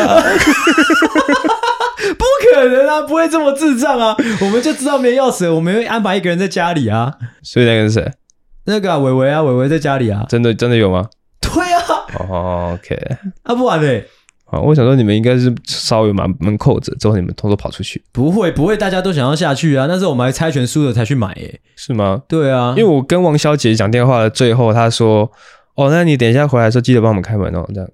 [2.15, 4.15] 不可能啊，不会这么智障啊！
[4.41, 7.13] 我们就知道没钥匙，我们会安排一个人在家里啊。
[7.41, 8.11] 所以那个是谁？
[8.65, 10.25] 那个伟伟啊，伟伟、啊、在家里啊。
[10.29, 11.07] 真的真的有吗？
[11.41, 11.81] 对啊。
[12.19, 12.95] 哦、oh,，OK。
[13.43, 14.05] 啊，不然嘞？
[14.45, 18.01] 啊，我想说你们应该是稍微把门扣着，之后你们偷偷跑出去。
[18.11, 19.87] 不会不会，大家都想要下去啊。
[19.87, 21.59] 但是我们还猜拳输了才去买，耶。
[21.75, 22.23] 是吗？
[22.27, 25.31] 对啊，因为我跟王小姐讲电话的最后，她说
[25.75, 27.89] ：“哦，那你等一下回来的时候记得帮我们开门哦。”这样。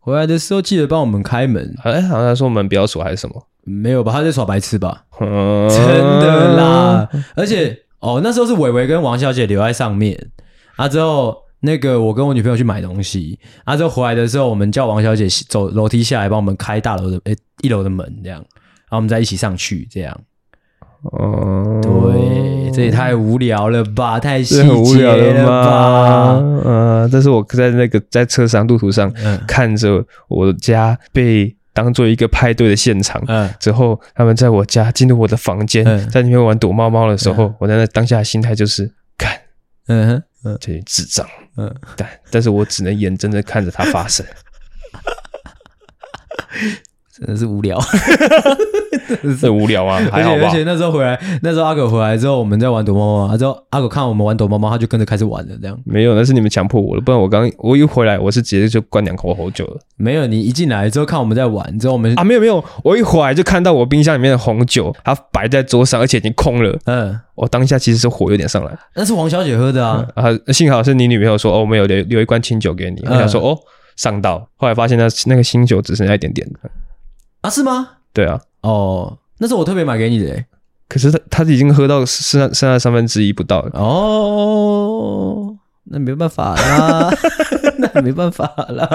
[0.00, 1.74] 回来的时候记得帮我们开门。
[1.84, 3.46] 哎，好像他说门不要锁还是什么？
[3.64, 4.12] 没有吧？
[4.12, 5.04] 他在耍白痴吧？
[5.20, 7.08] 嗯、真的啦！
[7.36, 10.30] 而且哦，那时候是伟伟跟王小姐留在上面
[10.76, 10.88] 啊。
[10.88, 13.76] 之后那个我跟我女朋友去买东西啊。
[13.76, 20.20] 之后回来的时候，我们叫王小姐走楼梯下来帮我们开大楼的诶一楼的门，这样，然后我们再一起上去，这样。
[21.02, 22.72] 哦、嗯，对。
[22.72, 25.64] 这也太无聊了吧，太细节了吗？
[25.64, 26.42] 吧？
[26.64, 33.22] 呃，这是我在那个在车上路途上、嗯看着我家被当做一个派对的现场。
[33.26, 39.40] 嗯之后，他们在我家进入我的房间，嗯在那边玩躲猫猫的时候，我在那当下的心态就是，干
[39.86, 41.26] 嗯哼嗯这些智障。
[41.56, 44.24] 嗯，但但是我只能眼睁睁看着它发生。
[47.24, 47.78] 真的是无聊。
[49.40, 50.50] 很无聊啊，而 还好吧且而？
[50.50, 55.54] 且那时候回来，那时候阿狗回来之后，我们在玩躲猫猫，之后阿狗看我们玩躲猫猫，他就跟着开始玩了。
[55.60, 62.24] 这样没有，那是你们强迫我的，不然我刚我一回来，我是直接就灌两口红酒了没有你一进来之后看我们在玩，之后我们啊！
[62.24, 66.78] 没有没有，我一回来就看到我冰箱里面的红酒，它摆在桌上，而且已经空了。
[66.84, 70.06] 嗯，我当下其实是火有点上来那是王小姐喝的啊。
[70.14, 73.58] 啊，幸好是你女朋友说哦，我们有留留一罐清酒给你，我想说哦
[73.96, 76.48] 上道，后来发现那那个清酒只剩下一点点。
[77.42, 77.88] 啊，是吗？
[78.12, 80.46] 对啊，哦，那是我特别买给你的欸。
[80.88, 83.70] 可是他他已经喝到剩下剩下三分之一不到了。
[83.80, 87.10] 哦，那没办法啦，
[87.78, 88.88] 那没办法啦。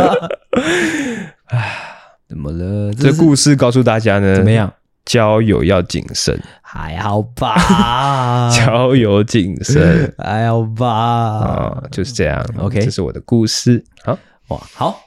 [1.45, 1.75] 唉，
[2.29, 2.93] 怎么了？
[2.93, 4.71] 这是故事告诉大家呢，怎么样？
[5.05, 10.87] 交友要谨慎，还好吧， 交友谨慎还好吧。
[10.87, 12.45] 啊，就是这样。
[12.59, 13.83] OK 这是我的故事。
[14.03, 14.17] 好，
[14.49, 14.99] 哇，好，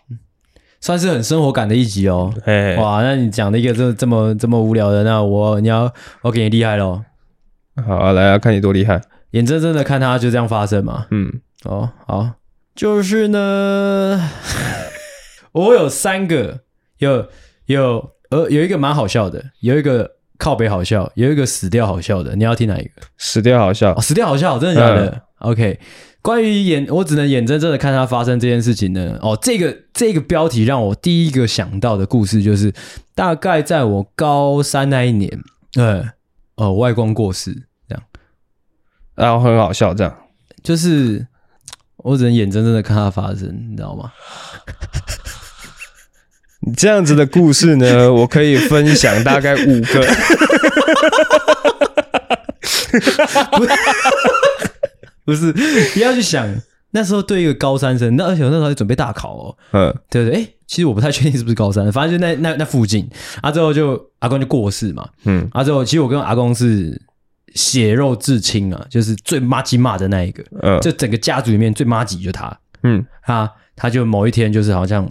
[0.81, 2.33] 算是很生活感的一集哦。
[2.45, 7.03] 哎，哇，那你讲的一个这这么这么无聊的，那我你要我给你厉害喽，
[7.87, 9.01] 好啊，来啊，看你多厉害。
[9.33, 11.07] 眼睁睁的看它就这样发生嘛。
[11.11, 12.31] 嗯，哦，好，
[12.75, 14.31] 就是呢，
[15.53, 16.61] 我有三个，
[16.99, 17.29] 有
[17.67, 22.91] 有呃有一个蛮好笑的，有一个靠北好笑，有一个死掉好笑的，你要听哪一个？
[23.19, 24.01] 死掉好笑哦，。
[24.01, 25.79] 死掉好笑，真的假的、嗯 o k
[26.23, 29.19] 关于眼，我只能眼睁睁的看它发生这件事情呢。
[29.23, 32.73] 哦，这个这个标题让我第一个想到的故事就是，
[33.15, 35.41] 大概在我高三那一年，
[35.77, 36.05] 呃，
[36.57, 37.55] 哦，外公过世，
[37.89, 38.03] 这样，
[39.15, 40.15] 然后很好笑，这样。
[40.63, 41.27] 就是
[41.97, 44.13] 我只能眼睁睁的看它发生，你知道吗？
[46.61, 50.07] 你这样子的故事呢， 我可以分享大概五个。
[55.31, 55.53] 不是，
[55.95, 56.49] 不要去想，
[56.91, 59.97] 那时候对一个高三生，那而且我那时候还准备大考哦，嗯。
[60.11, 60.41] 对不对？
[60.41, 63.09] 哎，其实我不太确定是不是高三， 反正就那那那附近，
[63.41, 65.49] 啊，之后就阿公就过世嘛，嗯。
[65.53, 67.01] 啊，之后其实我跟阿公是
[67.55, 70.81] 血肉至亲啊，就是最妈鸡骂的那一个，嗯。
[70.81, 73.07] 就整个家族里面最妈鸡就他，嗯。
[73.23, 75.09] 他他就某一天就是好像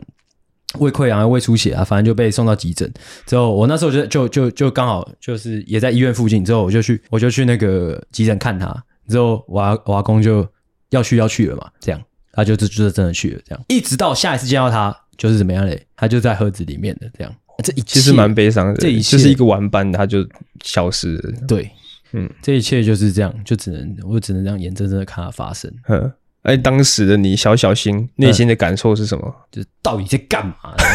[0.79, 2.91] 胃溃疡、胃出血啊，反正就被送到急诊。
[3.25, 8.67] 之后我那时候就就就就刚好就是也在医院附近，之后我就去我就去那个急诊看他。
[9.09, 10.47] 之后我阿我阿公就
[10.91, 15.85] 要去要去了嘛，这样他就就就是真的去了，这样一直到下一次见到他就是怎么样嘞？
[15.97, 18.75] 他就在盒子里面的这样，这一切其实蛮悲伤的。
[18.75, 20.25] 这一切就是一个玩伴，他就
[20.63, 21.33] 消失了。
[21.47, 21.69] 对，
[22.13, 26.09] 嗯这一切就是这样，就只能我只能这样眼睁睁的看他发生，嗯，
[26.43, 29.35] 哎，当时的你小小心内心的感受是什么？
[29.51, 30.77] 就是到底在干嘛呢？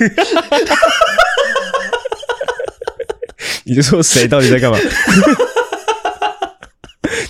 [3.70, 4.76] 你就说谁 到底在干嘛？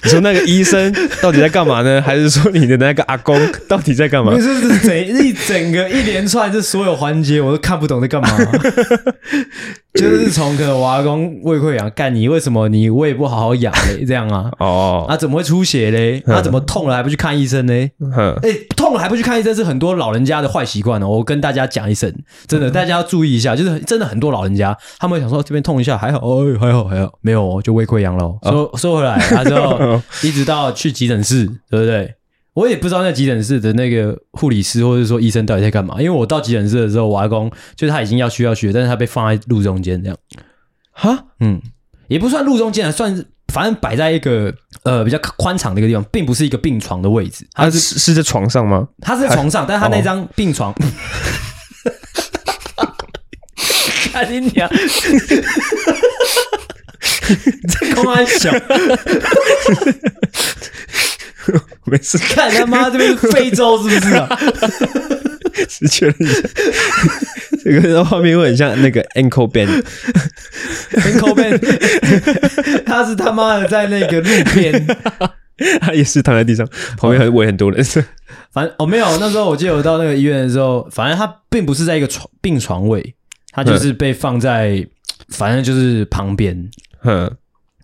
[0.03, 2.01] 你说那个医生到底在干嘛呢？
[2.01, 4.41] 还是说你的那个阿公 到底在干嘛不？
[4.41, 8.29] 是，是整一整个一连串这所有环节我都看不懂在干嘛，
[9.95, 14.05] 就是从可能我阿公胃溃疡，干你为什么你胃不好好养嘞？
[14.07, 14.51] 这样啊？
[14.61, 16.23] 哦，啊，怎么会出血嘞？
[16.27, 17.91] 啊，怎么痛了还不去看医生呢？
[18.15, 21.09] 哼，哎、痛了还不去看医生是很多老人家的坏习惯哦。
[21.09, 22.13] 我跟大家讲一声，
[22.47, 28.39] 真的，大家要注意一下，就是真的很多老人家他们会想说这边痛一下还好，哦，还好还好，没有哦，就胃溃疡咯。
[28.45, 32.15] 说说回来，他之后 一直到去急诊室，对不对？
[32.55, 40.19] 我也不知道那急诊室的那个护理师或者说医生到底在干嘛，因为我到急诊室的时候，我阿公就是他已经要需要去了，但是他被放在路中间这样。
[40.93, 41.61] 哈，嗯，
[42.09, 48.89] 也不算路中间啊，算是反正摆在一个呃比较宽敞的一个地方，并不是一个病床的位置，他是是在床上吗？
[49.01, 50.75] 他是在床上，但是他那张病床
[54.13, 54.69] 看你娘，
[57.69, 58.51] 这公安小，
[61.87, 64.29] 没事，看他妈这边是非洲是不是啊？
[65.69, 66.41] 是确认一下，
[67.65, 71.59] 这个画面会很像那个 ankle band，Ankle band，
[72.87, 74.87] 他是他妈的在那个路边，
[75.81, 76.67] 他也是躺在地上，
[76.97, 77.85] 旁边很围很多人。
[78.53, 83.15] 反正哦没有，那时候我记得我到那个医院的时候，反正他并不是在一个床病床位，
[83.51, 84.87] 他就是被放在，
[85.29, 86.71] 反正就是旁边。
[87.01, 87.31] 哼，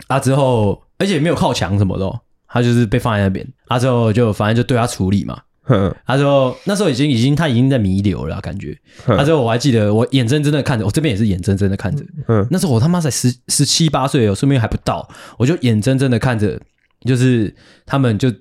[0.07, 2.21] 啊，之后而且没有靠墙什么的、哦，
[2.57, 3.47] 他就是被放在那边。
[3.69, 5.39] 啊，之后就反正就对他处理嘛。
[5.65, 8.77] 哼，他说那时候已经已经他已经在弥留了，感觉。
[9.05, 12.05] 他说我还记得，我眼睁睁的看着，我这边也是眼睁睁的看着。
[12.29, 16.59] 嗯，那时候我他妈才十十七八岁哦，说不定还不到，我就眼睁睁的看着，
[17.05, 17.55] 就是
[17.85, 18.33] 他们就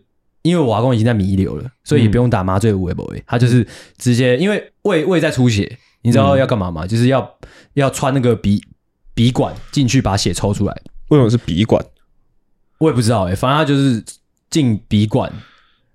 [0.43, 6.85] 因为我阿公已经在弥留了，所以也不用打麻醉五 A 不他就是直接因为胃胃在出血，你知道要干嘛吗？
[6.85, 7.27] 就是要
[7.73, 8.63] 要穿那个鼻
[9.15, 10.81] 鼻管进去把血抽出来。
[11.09, 11.83] 为什么是鼻管？
[12.79, 14.03] 我也不知道哎、欸，反正他就是
[14.49, 15.31] 进鼻管。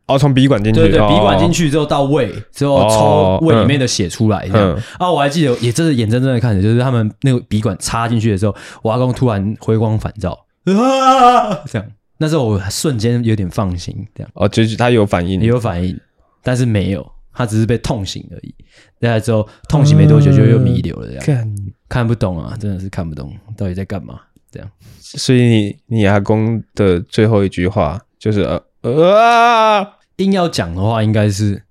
[0.06, 4.76] 哦，从鼻管进去，对对，鼻管进去之后到胃，之后抽胃里面的血出来，这样。
[4.98, 8.52] 啊，我还记得，也真是眼睁睁的看着，就是他们那个鼻管插进去的时候，
[8.82, 10.32] 我阿公突然回光返照，
[10.64, 11.88] 啊，这样。
[12.18, 14.30] 那时候我瞬间有点放心，这样。
[14.34, 15.96] 哦，就是他有反应，有反应，
[16.42, 18.52] 但是没有，他只是被痛醒而已。
[18.98, 21.24] 然后之后痛醒没多久就又弥留了，这样。
[21.24, 21.56] 看，
[21.88, 24.18] 看不懂啊，真的是看不懂，到底在干嘛？
[24.50, 24.70] 这样。
[25.00, 29.86] 所以你你阿公的最后一句话就是呃呃。
[30.16, 31.62] 硬要讲的话，应该是，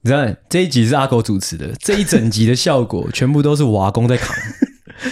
[0.00, 4.34] 你看这一集是阿狗主持的，这一整集的效果全部都是我阿公在扛。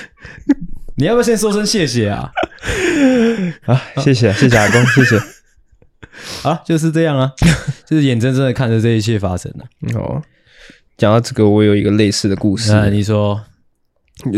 [0.96, 2.32] 你要不要先说声谢谢啊？
[3.66, 5.20] 啊，谢谢谢谢阿公，谢谢。
[6.48, 7.32] 啊，就是这样啊，
[7.84, 9.66] 就是眼睁睁的看着这一切发生了。
[10.00, 10.22] 哦，
[11.02, 12.72] 讲到这个，我有一个类似的故事。
[12.72, 13.40] 啊你说。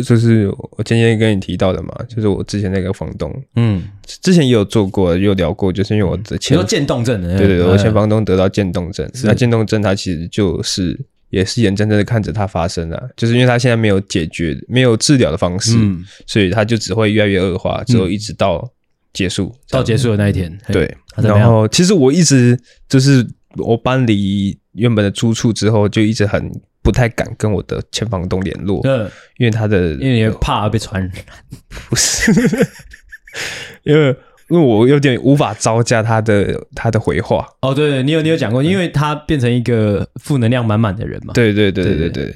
[0.03, 3.83] 就是我今天跟你提到的嘛，就是我之前那个房东，嗯，
[4.23, 10.99] 之前也有做过，有聊过，就是因为我的前，你说渐冻症的，对对对，我前房东得到渐冻症，那渐冻症他其实就是
[11.29, 15.77] 也是眼睁睁的看着它发生了，就是因为他现在没有解决、没有治疗的方式，
[16.27, 18.67] 所以他就只会越来越恶化，之后一直到
[19.13, 20.97] 结束，到结束的那一天，对。
[21.17, 22.59] 然后其实我一直
[22.89, 23.27] 就是
[23.59, 26.51] 我搬离原本的租处之后，就一直很。
[26.85, 31.13] 不太敢跟我的前房东联络，嗯，因为他的，因为你怕被传染，
[31.89, 32.31] 不是，
[33.85, 34.15] 因为
[34.51, 37.49] 因为我有点无法招架他的他的回话。
[37.63, 41.33] 哦，对对，你有你有讲过，因为他变成一个负能量满满的人嘛。
[41.33, 42.35] 对对对对对对。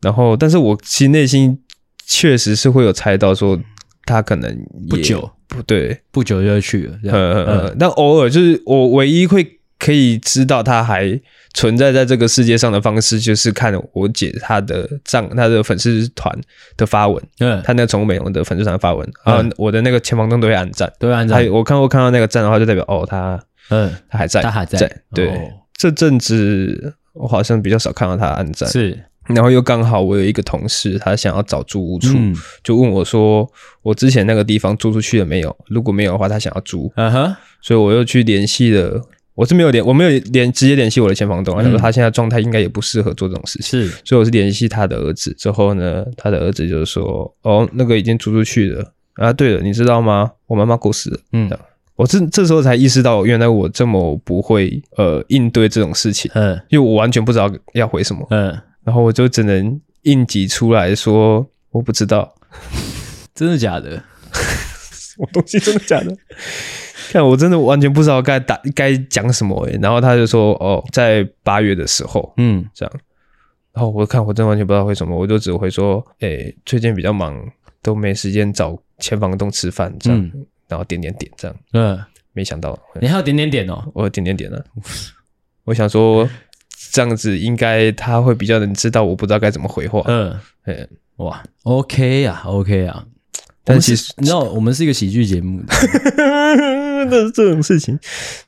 [0.00, 1.58] 然后，但是我其实内心
[2.06, 3.60] 确实是会有猜到说
[4.04, 4.56] 他可能
[4.88, 6.96] 不久不对，不久就要去了。
[7.02, 7.76] 嗯嗯嗯。
[7.76, 11.20] 但偶尔就是我唯一会可以知道他还。
[11.52, 16.32] 存在在这个世界上的方式，就是看我姐她的账，她的粉丝团
[16.76, 21.44] 的发文，嗯，她那个宠物美容的粉丝团发文，然后我的那个前房东都会按赞，都会按赞。
[21.48, 23.36] 我看过看到那个赞的话，就代表哦，他，
[23.70, 24.78] 嗯，他还在，他还在。
[25.12, 28.96] 对，这阵子我好像比较少看到他按赞，是。
[29.26, 32.16] 然后又刚好我有一个同事，他想要找租屋处，
[32.62, 33.44] 就问我说，
[33.82, 35.56] 我之前那个地方租出去了没有？
[35.66, 39.02] 如果没有的话，他想要租，嗯哼，所以我又去联系了。
[39.40, 45.32] 我是没有联，我没有联直接联系我的前房东，他说他现在状态应该也不适合做这种事情，是，所以我是联系他的儿子。
[45.32, 49.32] 之后呢，他的儿子就是说，哦，那个已经租出去了啊。
[49.32, 50.30] 对了，你知道吗？
[50.46, 51.18] 我妈妈过世了。
[51.32, 51.50] 嗯，
[51.96, 62.34] 我这这时候才意识到，原来我这么不会呃应对这种事情，嗯，因为我完全不知道要回什么，嗯，然后我就只能硬挤出来说我不知道，
[63.34, 64.02] 真的假的？
[64.92, 65.58] 什么东西？
[65.58, 66.14] 真的假的？
[67.12, 72.92] 看，我真的完全不知道该打该讲什么诶、欸、然后他就说：“哦，在八月的时候，嗯，这样。”
[73.72, 77.36] 然后我看，我真的完全不知道会什么，我就只会说：“诶、欸、最近比较忙，
[77.82, 80.20] 都没时间找前房东吃饭，这样。
[80.20, 81.98] 嗯”然后点点点这样，嗯，
[82.32, 84.58] 没想到你还有点点点哦，我有点点点呢。
[85.64, 86.28] 我想说
[86.92, 90.02] 这样子应该他会比较能知道，我不知道该怎么回话。
[90.06, 93.04] 嗯，嗯，哇，OK 呀，OK 呀。
[93.62, 95.60] 但其实你知道，我们是一个喜剧节目，
[96.16, 96.56] 但
[97.08, 97.98] 是这种事情，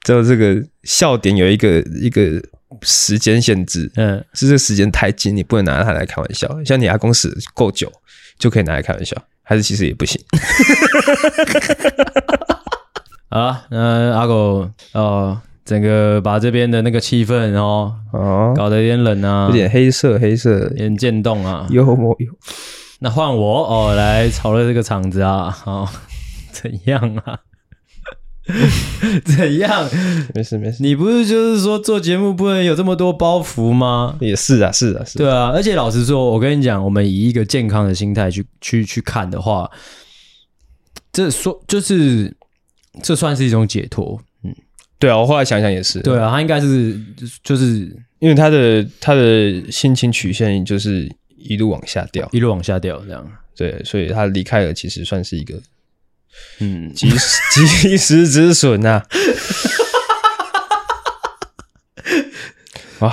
[0.02, 2.42] 只有这个笑点有一个一个
[2.82, 6.48] 时间限制，嗯，是这个时间太紧，你不能拿它来开玩笑。
[6.64, 7.90] 像你阿公死够久，
[8.38, 10.20] 就可以拿来开玩笑，还是其实也不行。
[13.30, 22.30] 啊，那阿狗哦，整个把这边的那个气氛哦，哦，搞得有点冷啊，有点黑色，黑色，有点渐冻啊，幽默有。
[22.98, 25.58] 那换我哦，来炒热这个场子啊！
[25.66, 25.88] 哦，
[26.52, 27.38] 怎样啊？
[29.24, 29.88] 怎样？
[30.34, 30.82] 没事没事。
[30.82, 34.16] 你不是就是说做节目不能有这么多包袱吗？
[34.20, 35.18] 也是啊，是啊，是。
[35.18, 39.70] 对啊，而且老实说，我跟你讲，我们以一个健康的心态去去去看的话，
[41.12, 42.34] 这说就是
[43.02, 44.20] 这算是一种解脱。
[44.42, 44.54] 嗯，
[44.98, 46.00] 对啊，我后来想想也是。
[46.00, 47.00] 对啊，他应该是
[47.44, 51.10] 就是因为他的他的心情曲线就是。
[51.44, 55.60] 一路往下掉，一路往下掉，这样对，所以他离开了，其实算是一个，
[56.60, 57.40] 嗯，及时
[57.80, 59.02] 及时止损 呐。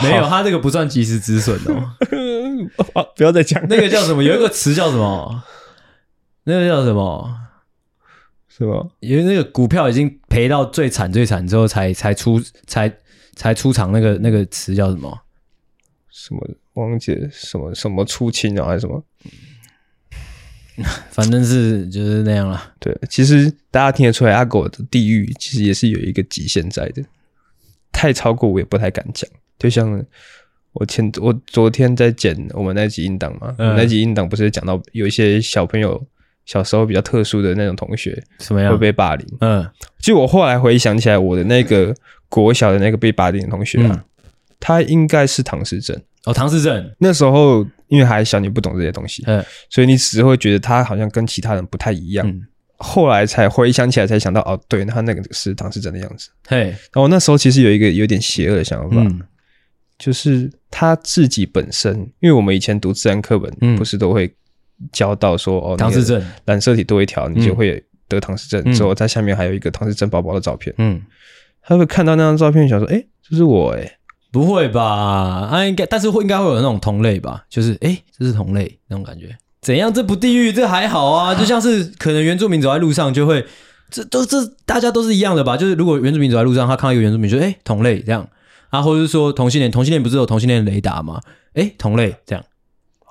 [0.04, 1.96] 没有，他这个不算及时止损哦。
[3.16, 4.22] 不要再讲那个叫什么？
[4.24, 5.44] 有一个词叫什么？
[6.44, 7.38] 那个叫什么？
[8.48, 8.88] 是吗？
[9.00, 12.92] 因为那个股票已经赔到最惨最惨之后才才出才
[13.36, 15.20] 才出场那个那个词叫什么？
[16.12, 19.04] 什么忘记了什么什么出清啊还是什么？
[21.12, 22.74] 反正是就是那样了。
[22.80, 27.04] 对，其实大家听得出来，阿狗的地域其实也是有一个极限在的，
[27.92, 29.30] 太超过我也不太敢讲。
[29.58, 30.04] 就像
[30.74, 36.02] 我前我昨天在剪我们那集音档嘛，嗯、那集音档不是讲到有一些小朋友
[36.46, 39.28] 小时候比较特殊的那种同学，什么样会被霸凌？
[39.42, 39.68] 嗯，
[40.00, 41.94] 就我后来回想起来，我的那个
[42.30, 46.00] 国小的那个被霸凌的同学啊，嗯、他应该是唐氏症。
[46.26, 52.28] 哦，唐氏症那时候因为还小，你不懂这些东西，嗯，所以你只是会觉得他好像跟其他人不太一样。
[52.28, 52.42] 嗯、
[52.78, 56.30] 后来才回想起来，才想到哦，对，他那个是唐氏症的样子。
[56.48, 59.22] 嘿，然后那时候其实有一个有点邪恶的想法，嗯、
[59.98, 64.32] 就是他自己本身，因为我们以前读自然课本，不是都会
[64.92, 68.72] 教到说、嗯、哦，唐氏症染色体多一条，你就会得唐氏症。
[68.72, 71.02] 之后在下面还有一个唐氏症宝宝的照片，嗯，
[71.64, 73.96] 他会看到那张照片，想说，哎，这是我，哎。
[74.32, 74.84] 不会吧？
[74.84, 77.44] 啊，应该，但是会应该会有那种同类吧？
[77.50, 79.36] 就是，诶，这是同类那种感觉。
[79.62, 79.94] 怎样？
[79.94, 80.52] 这不地狱？
[80.54, 81.34] 这还好啊。
[81.36, 83.46] 就像是可能原住民走在路上，就会，
[83.90, 85.58] 这都这大家都是一样的吧？
[85.58, 88.28] 就是如果原住民走在路上，他看到一个原住民，就诶，同类这样
[88.70, 91.20] 啊，或者是说同性恋，同性恋不是有同性恋雷达吗？
[91.54, 92.44] 诶，同类这样。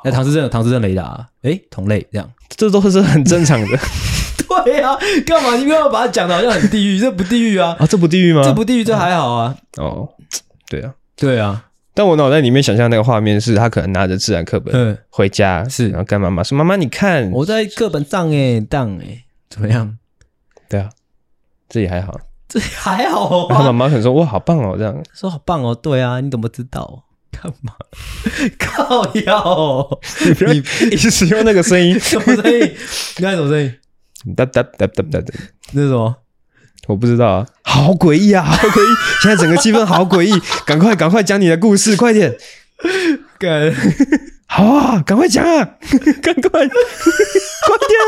[0.04, 3.78] 那唐诗正有唐诗正雷达，哎，同类这样，这都是很正常的。
[4.64, 4.96] 对啊，
[5.26, 6.98] 干嘛你不要把它讲的好像很地狱？
[6.98, 7.76] 这不地狱啊？
[7.80, 8.42] 啊，这不地狱吗？
[8.44, 9.56] 这不地狱，这还好啊。
[9.76, 10.08] 哦，
[10.68, 10.94] 对啊。
[11.18, 19.98] 对啊，但我脑袋里面想象那个画面是，他可能拿着自然课本回家，嗯、是，然后跟妈妈说：“妈妈，你看，我在课本上诶，当诶，怎么样？”
[20.70, 20.88] 对啊，
[21.68, 23.56] 这也还好，这也还好、啊。
[23.56, 25.74] 他妈妈可能说：“哇，好棒哦！”这样说好棒哦。
[25.74, 27.04] 对啊，你怎么知道？
[27.30, 27.74] 干嘛？
[28.58, 30.00] 靠腰？
[30.46, 30.58] 你
[30.92, 32.74] 一直使用那个声音，什么声音？
[33.18, 33.74] 你看什么声音？
[34.36, 35.34] 哒哒哒哒哒哒，
[35.72, 36.16] 那是什么？
[36.86, 38.96] 我不知道啊，好诡异啊，好诡异！
[39.22, 42.34] 现在整个气氛好诡异，赶快赶快讲你的故事，快点！
[43.38, 43.74] 干，
[44.46, 45.76] 好啊，赶快讲啊，
[46.22, 47.98] 赶快，快点！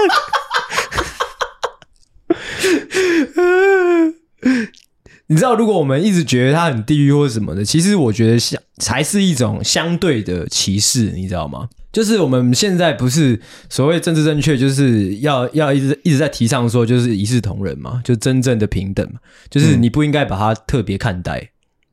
[5.27, 11.69] 你知道，如果我们一直觉得他很地狱或者什么的，其实我觉得相才是一种相对的歧视，你知道吗？
[11.93, 19.19] 就是我们现在不是所谓政治正确，就是要要一直一直在提倡说，就是一视同仁嘛，就真正的平等嘛，
[19.51, 21.49] 就是你不应该把它特别看待，嗯、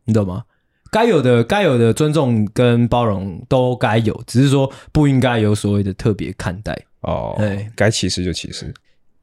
[0.06, 0.44] 你懂吗？
[0.92, 7.36] 该有的该有的尊重跟包容都该有，只是说不应该有所谓的特别看待哦。
[7.38, 8.74] 对，该歧视就歧视，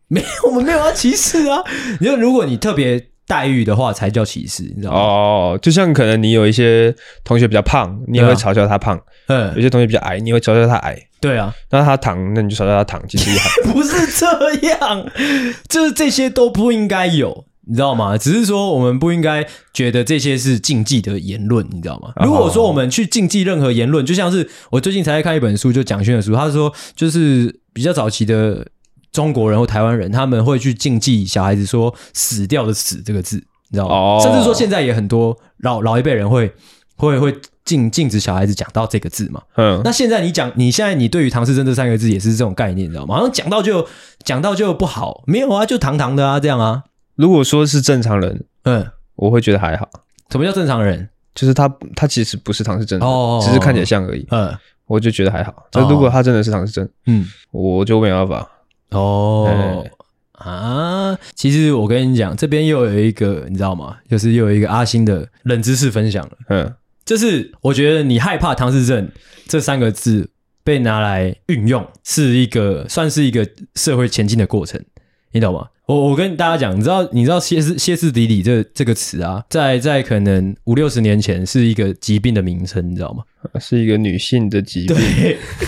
[0.09, 1.63] 没有，我们没有要歧视啊。
[2.01, 3.11] 你说如果你特别。
[3.27, 4.99] 待遇的话才叫歧视，你知道吗？
[4.99, 6.95] 哦，就像可能你有一些
[7.25, 8.97] 同学比较胖，你也会嘲笑他胖；
[9.29, 10.97] 嗯，有些同学比较矮，你会嘲笑他矮。
[11.21, 13.03] 对啊，那他躺，那你就嘲笑他躺。
[13.09, 15.07] 其实也还 不是这样，
[15.69, 18.19] 就是这些都不应该有，你知道吗？
[18.19, 22.13] 只是说我们不应该觉得这些是禁忌的言论，你知道吗？
[22.23, 28.67] 如果说我们去禁忌任何言论，就像是我最近才在看一本书，就蒋勋的书，他说就是比较早期的。
[29.15, 33.37] 中国人或台湾人，他们会去禁忌小孩子说“死掉”的“死”这个字，
[33.69, 34.23] 你知道吗？Oh.
[34.23, 36.53] 甚至说现在也很多老老一辈人会
[36.97, 37.33] 会会
[37.65, 39.41] 禁禁止小孩子讲到这个字嘛。
[39.55, 43.15] 嗯，那现在你讲，你现在你对于“唐氏症”这三个字也是这种概念，你知道吗？
[43.15, 43.87] 好像讲到就
[44.25, 46.83] 讲到就不好，没有啊，就堂堂的啊，这样啊。
[47.15, 48.85] 如果说是正常人，嗯，
[49.15, 49.89] 我会觉得还好。
[50.31, 51.09] 什么叫正常人？
[51.37, 54.27] 就是他他其实不是唐氏症哦，只是看起来像而已。
[54.31, 54.53] 嗯，
[54.87, 55.55] 我就觉得还好。
[55.71, 58.49] 就如果他真的是唐氏症，嗯，我就没办法。
[58.95, 59.85] 哦
[60.33, 63.97] 啊，其实我跟你讲，这边又有一个，你知道吗？
[64.11, 66.33] 就是又有一个阿星的冷知识分享了。
[66.49, 66.75] 嗯，
[67.05, 69.09] 就是我觉得你害怕唐氏症
[69.47, 70.29] 这三个字
[70.63, 74.83] 被拿来运用，是一个算是一个社会前进的过程，
[75.35, 75.67] 你懂吗？
[75.87, 83.23] 我我跟大家讲，你知道你知道歇斯歇斯底里这这个词啊，在在可能五六十年前是一个疾病的名称，你知道吗？
[83.61, 84.97] 是一个女性的疾病，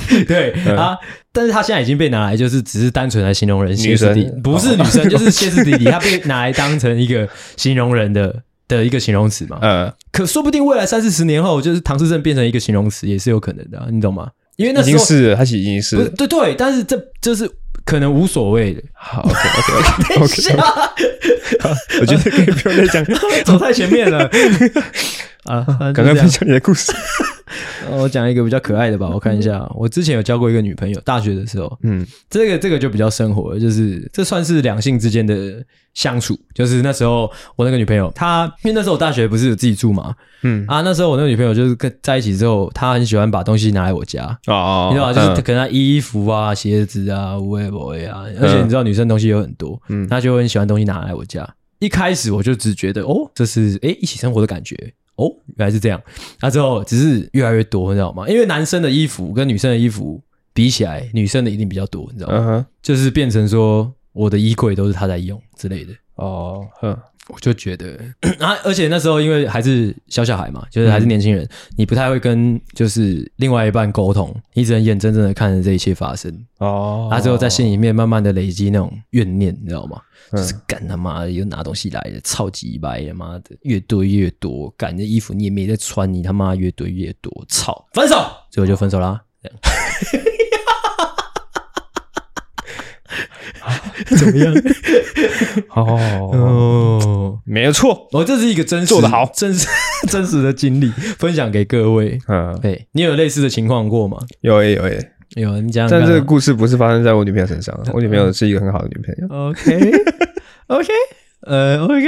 [0.08, 0.96] 对 对、嗯、啊，
[1.32, 9.58] 但是他现在已经被拿来就是只是单纯来形容人歇斯底，不是女生就是歇斯底里， 他被拿来当成一个形容人的的一个形容词嘛。
[9.60, 14.30] 嗯，可说不定未来三四十年后，就是唐氏症变成一个形容词也是有可能的、啊，你懂吗？
[14.56, 17.50] 因为那时候已经是了，他已经是了对对，但是这就是。
[17.86, 18.82] 可能无所谓的。
[18.92, 20.56] 好，OK，OK，OK，OK。
[21.60, 21.70] 好，
[22.00, 23.04] 我觉得可以不用再讲，
[23.46, 24.28] 走太前面了。
[25.44, 25.64] 啊，
[25.94, 26.92] 赶快分享你的故事。
[27.90, 29.64] 我讲一个比较可爱的吧，我看一下。
[29.74, 36.38] 我之前有交过一个女朋友，大学的时候，嗯，这个这个就比较生活了，就是这算是两性之间的相处。
[36.54, 45.12] 就是那时候我那个女朋友，她因为那时候我大学不是有自己住嘛，嗯啊，那时候我那个女朋友就是跟在一起之后，她很喜欢把东西拿来我家，哦哦，你知道吗？
[45.12, 51.48] 就是可能她衣服啊、鞋子啊、围围啊，而且你知道女生东西有很多，嗯，她就很喜欢东西拿来我家。
[51.78, 54.74] 一一开始我就只觉得哦，这是哎一起生活的感觉
[55.16, 56.00] 哦，原来是这样。
[56.40, 58.28] 那、啊、之后只是越来越多，你知道吗？
[58.28, 62.66] 因为男生的衣服跟女生的衣服比起来，女生的一定比较多，你知道吗？Uh huh.
[62.82, 65.92] 就是变成说我的衣柜都是他在用之类的。
[66.14, 66.96] 哦，哼。
[67.28, 67.34] Uh.
[67.34, 67.98] 我就觉得
[68.38, 77.08] 啊，而且那时候因为还是小小孩嘛，就是还是年轻人，嗯、你不太会跟就是另外一半沟通，你只能眼睁睁的看着这一切发生哦。
[77.10, 80.00] 啊，之后在心里面慢慢的累积那种怨念，你知道吗？
[80.30, 87.86] 嗯、就是干他妈的又拿东西来了，超级白他妈的越堆越多，干这衣服你也没在穿，你他妈越堆越多，操！
[87.92, 88.14] 分手，
[88.50, 89.20] 最后就分手啦。
[89.42, 89.58] 这样
[94.16, 94.54] 怎么样？
[95.74, 99.66] 哦，没有错，我这是一个真实做得好、真实
[100.08, 102.18] 真实的经历，分享给各位。
[102.28, 104.18] 嗯，对，你有类似的情况过吗？
[104.40, 105.60] 有诶，有诶，有。
[105.60, 109.48] 你讲，但这个故事不是发生在我女朋友身上，我女朋友是一个很好的女朋友。
[109.48, 110.88] OK，OK，
[111.42, 112.04] 呃，OK，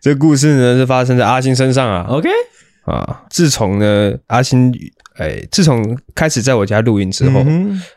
[0.00, 2.06] 这个故事呢是发生在阿星身上啊。
[2.08, 2.28] OK，
[2.84, 4.72] 啊，自从呢阿星，
[5.16, 7.44] 哎，自从开始在我家录音之后，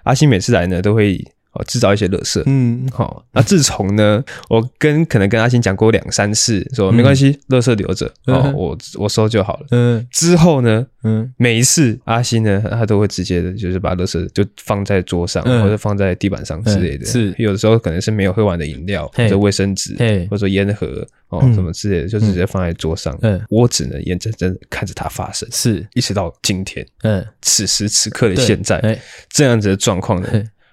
[0.03, 1.19] 阿星每次来呢都会。
[1.51, 3.25] 哦，制造一些垃圾，嗯，好。
[3.31, 9.65] 那自从呢，我跟可能跟阿星讲过两三次，说没关系，垃圾留着，哦，我我收就好了。
[9.71, 17.05] 嗯，之后呢，嗯，每一次阿星呢，他都会直接的，就是把垃圾就放在桌上，或者放在地板上之类的。
[17.07, 19.95] 是，有的时候可能是没有喝完的饮料，或者卫生纸，
[20.29, 23.17] 或者说烟盒，哦，什么之类的，就直接放在桌上。
[23.23, 28.99] 嗯，我只能眼睁睁看着它发生，是，一直到今天，嗯，此时此刻的现在，
[29.31, 30.29] 这样子的状况呢。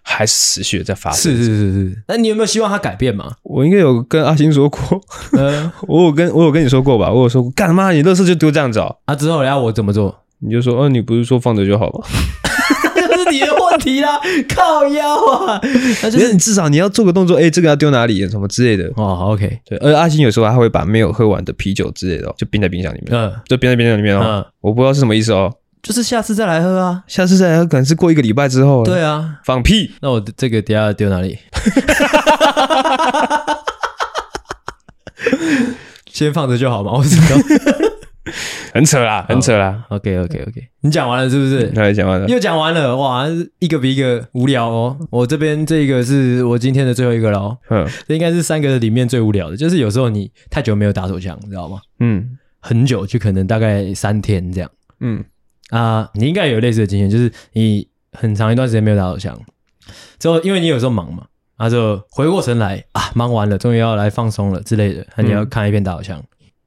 [0.08, 2.02] 还是持续的在发生，是是是是。
[2.06, 3.32] 那你有没有希望他改变吗？
[3.42, 4.80] 我应该有跟阿星说过，
[5.36, 7.12] 嗯， 我有跟我有跟你说过吧？
[7.12, 8.96] 我有说过，干嘛你垃圾就丢这样子哦？
[9.06, 10.22] 啊，之后然后我怎么做？
[10.38, 12.06] 你就说，哦，你不是说放着就好吗？
[12.94, 14.20] 这是你的问题啦，
[14.54, 15.60] 靠腰啊！
[16.02, 18.86] 那就是你至少你要做个动作，哎，这个要丢哪里，什么之类的。
[18.96, 19.58] 哦，好，OK。
[19.64, 24.46] 对，而阿星有时候他会把没有喝完的啤酒之类的，就冰在冰箱里面，嗯，就冰在冰箱里面哦。
[24.60, 25.52] 我不知道是什么意思哦。
[25.86, 28.84] 就是下次再来喝啊，下次再来喝可能是过一个礼拜之后。
[28.84, 29.92] 对啊，放屁！
[30.02, 31.38] 那我这个等下丢哪里？
[36.10, 37.40] 先放着就好嘛，我知道。
[38.74, 39.84] 很扯啦，很扯啦。
[39.90, 41.68] OK OK OK，你讲完了是不是？
[41.68, 42.26] 对，讲完了。
[42.26, 43.24] 又讲完了，哇，
[43.60, 44.98] 一个比一个无聊哦。
[45.10, 47.56] 我这边这个是我今天的最后一个了哦。
[47.70, 51.78] 嗯，这应该是三个里面最无聊的，就是有时候你太久没有打手枪，你知道吗？
[52.00, 54.68] 嗯，很久，就可能大概三天这样。
[54.98, 55.24] 嗯。
[55.70, 59.38] 啊，你应该有类似的经验，就是你很长一段时间没有打手枪，
[60.18, 66.22] 之后因为你有时候忙嘛，然后就回过神来啊，忙完了，终于要来放松了之类的，那你要看一遍打手枪，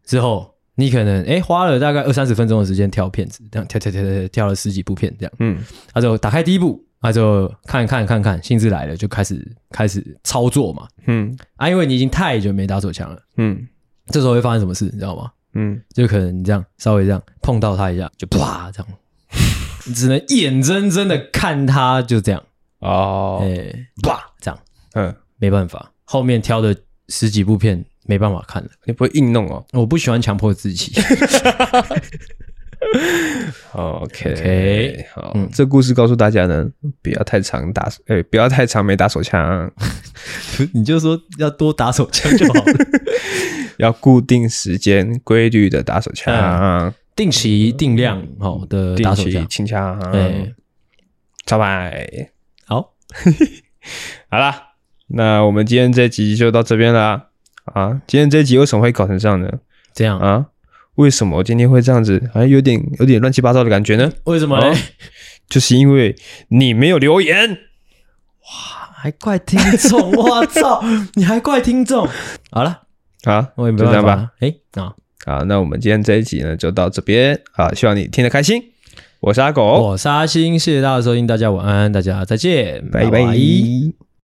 [0.05, 5.57] 之后你可能诶花了大概二三十分钟的时间挑片子，这样挑挑挑挑挑了十几部片这样，嗯，
[5.93, 13.65] 他就打开第一部，然后就看看看看，兴致来了就开始开始操作嘛，嗯，啊，因为你已经太久没打手枪了，嗯，
[14.07, 15.31] 这时候会发生什么事，你知道吗？
[15.53, 18.87] 嗯，就可能你这样稍微这样碰到他一下，就啪这样，
[19.85, 22.43] 你只能眼睁睁的看他就这样。
[22.79, 24.59] 哦，哎，啪这样，
[24.93, 26.75] 嗯，没办法，后面挑的
[27.09, 29.65] 十几部片没办法看了，你不会硬弄哦？
[29.73, 30.93] 我不喜欢强迫自己。
[33.73, 36.65] OK，好，这故事告诉大家呢，
[37.01, 39.69] 不要太常打，哎，不要太常没打手枪，
[40.73, 42.63] 你就说要多打手枪就好了。
[43.79, 49.97] 要固定时间、规律的打手枪，定期定量好的打手枪，清枪。
[50.11, 50.53] 对，
[51.45, 52.29] 超白。
[52.65, 52.93] 好，
[54.29, 54.73] 好啦，
[55.07, 57.27] 那我们今天这集就到这边啦
[57.63, 58.01] 啊！
[58.05, 59.49] 今天这集为什么会搞成这样呢？
[59.93, 60.47] 这样啊？
[60.95, 62.21] 为什么我今天会这样子？
[62.33, 64.11] 好像有点有点乱七八糟的感觉呢？
[64.25, 64.77] 为什么呢？
[65.47, 66.17] 就是因为
[66.49, 67.49] 你没有留言。
[67.51, 70.11] 哇，还怪听众！
[70.11, 72.05] 我操，你还怪听众？
[72.51, 72.81] 好了。
[73.23, 73.91] 好，我也没办法。
[73.91, 74.31] 就这样吧。
[74.39, 74.95] 哎，啊，
[75.25, 77.73] 好，那我们今天这一集呢，就到这边啊。
[77.73, 78.63] 希望你听得开心。
[79.19, 83.35] 我是阿狗，我是阿星，谢谢大家收听，大家晚安，大家再见，拜拜。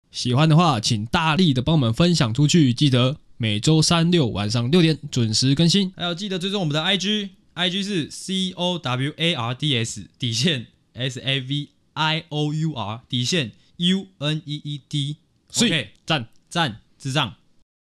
[0.09, 2.73] 喜欢的话，请大力的帮我们分享出去。
[2.73, 12.53] 记得每周三六晚上六点准时更新，还有记得追踪我们的 IG，IG 是 C O W A R D S 底线 S A V I O
[12.53, 15.17] U R 底线 U N E E D。
[15.49, 17.33] 所以赞赞智障。